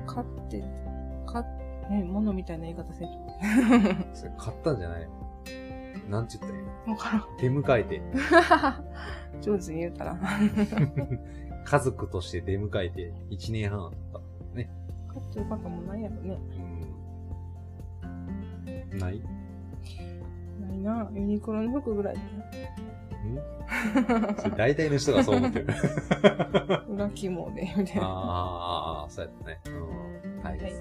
[0.06, 0.62] 買って、
[1.26, 1.44] 買っ、
[1.90, 3.14] ね、物みたいな言い方せんと。
[4.14, 5.08] それ買ったんじゃない？
[6.08, 6.92] なんて言ったらいいの？
[6.92, 8.70] わか出迎えて、ら
[9.38, 9.40] ん。
[9.40, 10.18] 上手に言うたら。
[11.64, 14.20] 家族として出迎えて1年半あった。
[15.12, 16.38] 買ってよかったもんないやろね。
[18.92, 18.98] うん。
[18.98, 19.18] ない？
[19.18, 19.22] ん
[20.60, 21.10] ないな。
[21.12, 22.16] ユニクロの服ぐらい
[24.38, 25.66] それ大体の人がそう思ってる。
[25.66, 25.74] だ
[26.68, 26.84] な。
[26.88, 28.02] 裏肝で、みたいな。
[28.04, 29.60] ああ、そうやったね。
[29.66, 30.42] うん。
[30.42, 30.58] はい。
[30.58, 30.74] ははいい。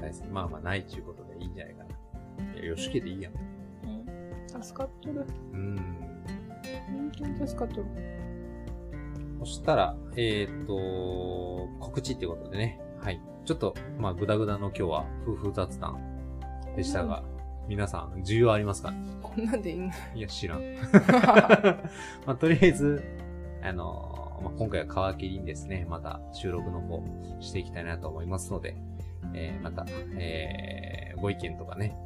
[0.00, 2.54] 大好きまあまあ、ないっていうことでいいんじゃないかな。
[2.54, 3.32] いや、よしけでいいやん。
[4.54, 5.24] うん助かっとる。
[5.52, 5.76] うん。
[6.86, 7.86] 本当に助かっとる。
[9.40, 12.80] そしたら、えっ、と、告知ってことでね。
[13.02, 13.20] はい。
[13.44, 15.98] ちょっと、まあ、ぐだぐだの今日は夫婦雑談
[16.76, 17.22] でしたが、
[17.68, 18.92] 皆さん、需要ありますか？
[19.22, 19.90] こんなんでいいの？
[20.14, 20.60] いや、知らん。
[22.24, 23.02] まあ、とりあえず、
[23.62, 27.02] あのまあ、今回は皮切りにですね、また収録の方
[27.40, 28.76] していきたいなと思いますので、
[29.34, 29.84] えーまた、
[30.18, 31.96] えーご意見とかね、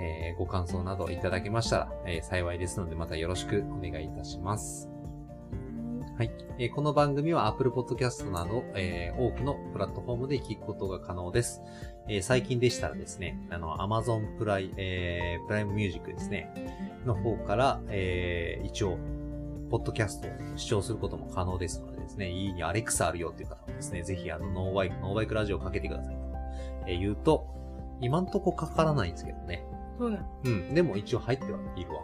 [0.00, 4.88] えーご感想などいただけましたら、えー幸いですので、またよろしくお願いいたします。
[6.16, 6.30] はい。
[6.58, 11.62] えーこの番組は Apple Podcast など、えー多くのプラットフォームで聞くことが可能です。
[12.08, 16.52] えー最近でしたらですね、あの、Amazon プライ、えープライムミュージックですね、
[17.04, 18.98] の方から、えー一応、
[19.70, 26.20] ポッドキャストを視聴することも可能ですのでですね、家にアレクサあるよっていう方はですね、ぜひあの、ノーバイク、ノーバイクラジオをかけてくださいと、
[26.86, 27.46] えー言うと、
[28.00, 29.64] 今んとこかからないんですけどね。
[29.98, 30.26] そうなん。
[30.44, 30.74] うん。
[30.74, 32.00] でも一応入ってはいるわ。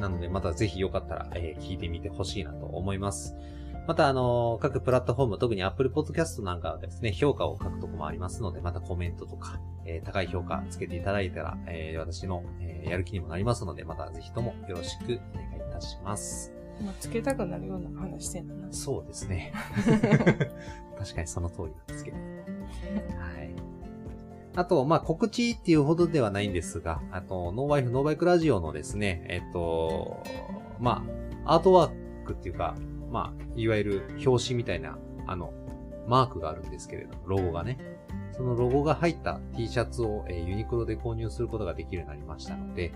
[0.00, 3.36] なので、またぜひよかったら、えー聞いてみてほしいなと思います。
[3.86, 16.52] また、あのー各プラットフォーム、特に Apple Podcast なんかはですね、評価を書くとこもありますので、またコメントとか、えー高い評価つけていただいたら、えー私の、えーやる気にもなりますので、またぜひともよろしくお願いいたします。
[16.82, 18.72] まあ、つけたくなるような話してんだな。
[18.72, 19.52] そうですね。
[20.98, 22.16] 確かにその通りなんですけど。
[22.16, 23.54] はい。
[24.54, 30.22] あと、まあ、告知っていうほどではないんですが、あと、ノーバイフ、ノーバイクラジオのですね、えっと、
[30.78, 31.04] ま
[31.44, 32.74] あ、アートワークっていうか、
[33.10, 35.52] まあ、いわゆる表紙みたいな、あの、
[36.06, 37.78] マークがあるんですけれども、ロゴがね。
[38.32, 42.92] そのロゴが入った T シャツを、えーユニクロで購入することができるようになりましたので、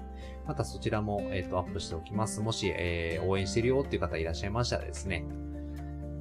[0.46, 2.40] またそちらも、えっ、と、アップしておきます。
[2.40, 5.24] もし、えー応援してるよっていう方いらっしゃいましたらですね、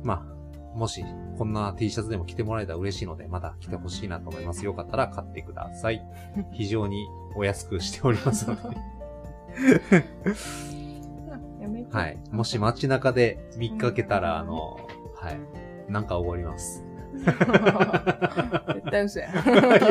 [0.03, 0.34] まあ、
[0.75, 1.05] もし、
[1.37, 4.65] こんな T シャツでも着てもらえたら嬉しいので、また着てほしいなと思います。
[4.65, 6.05] よかったら買ってください。
[6.51, 8.61] 非常にお安くしておりますので。
[11.91, 12.17] はい。
[12.31, 14.77] もし街中で見かけたら、あの、
[15.15, 15.91] はい。
[15.91, 16.83] なんかおごります。
[17.15, 17.31] 絶
[18.91, 19.29] 対嘘や。
[19.29, 19.31] い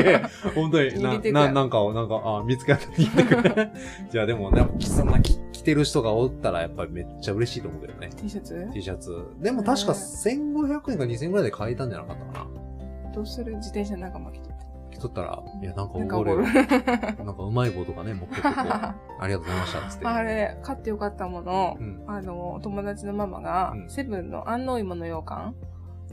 [0.04, 3.70] やいや、本当に、な、な、なんかを、なんか、あ、見つけたら言ってくれ。
[4.10, 8.10] じゃあでも、ね、そんな着着てる人がおったら、やっぱりめっちゃ嬉しいと思うけどね。
[8.16, 9.26] T シャツ？T シャツ。
[9.40, 13.12] でも確か1500円か2000円ぐらいで買えたんじゃなかったかな。
[13.12, 13.54] どうする？
[13.56, 14.64] 自転車仲間来とって。
[14.92, 16.42] 着とったら、いや、なんかおごる。
[16.46, 16.56] なん
[17.36, 18.94] かうまい棒とかね、持ってってこう、あ
[19.26, 20.06] りがとうございました、つって。
[20.06, 22.04] あれ、買ってよかったものう、ん。
[22.06, 25.54] あの、友達のママがう、んセブンの安納芋の羊羹、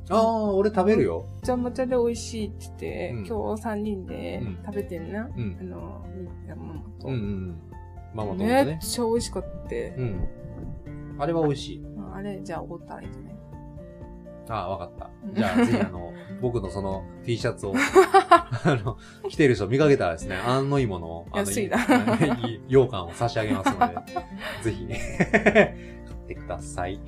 [0.10, 1.26] ああ、俺食べるよ。
[1.42, 5.30] めちゃめちゃで美味しいって言って、うん今日3人でうん食べてんな。
[5.38, 5.64] うんあ。
[5.64, 7.08] の、みんなママと。
[7.08, 7.62] うんうん
[8.12, 8.18] うん。
[8.18, 8.80] ママともめっね。
[8.82, 10.04] ちゃ美味しかってう。
[10.04, 10.28] ん。
[11.20, 11.80] あれは美味しい。
[11.80, 13.36] うんあれ、じゃあおごったらいいんじゃない？
[14.50, 15.32] ああ、わかったう。
[15.32, 17.74] んじゃあ、ぜひあの、 僕のその T シャツを、
[18.34, 18.50] あ
[18.84, 18.98] の、
[19.30, 23.96] 着てる人見かけたらですね、安納芋の、あの、安いない羊羹 を差し上げますので、
[24.64, 25.00] ぜひね、
[26.06, 27.00] 買ってください。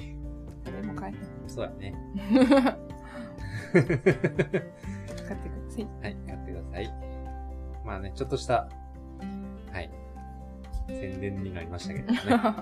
[0.68, 1.16] あれも買え。
[1.48, 1.94] そうやね。
[3.74, 5.88] 買ってください。
[6.02, 6.94] はい、買ってください。
[7.86, 8.70] まあね、ちょっとした、
[9.72, 9.90] はい、
[10.88, 12.20] 宣伝になりましたけどね。
[12.30, 12.56] は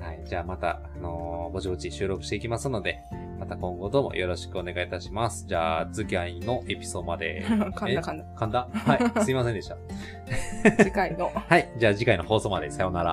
[0.00, 0.04] い。
[0.04, 3.02] はい、じゃあまた、あのーぼちぼち収録していきますので、
[3.38, 5.46] また今後ともよろしくお願いいたします。
[5.46, 7.44] じゃあ、次回のエピソードまで。
[7.44, 7.98] 噛んだえ？
[7.98, 8.24] 噛んだ。
[8.36, 9.76] 噛んだはい、 すいませんでした。
[10.78, 11.30] 次回の。
[11.34, 13.10] はい、じゃあ次回の放送までさようなら。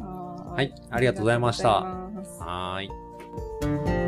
[0.00, 1.68] ははい、ありがとうございました。
[1.68, 4.03] はーい。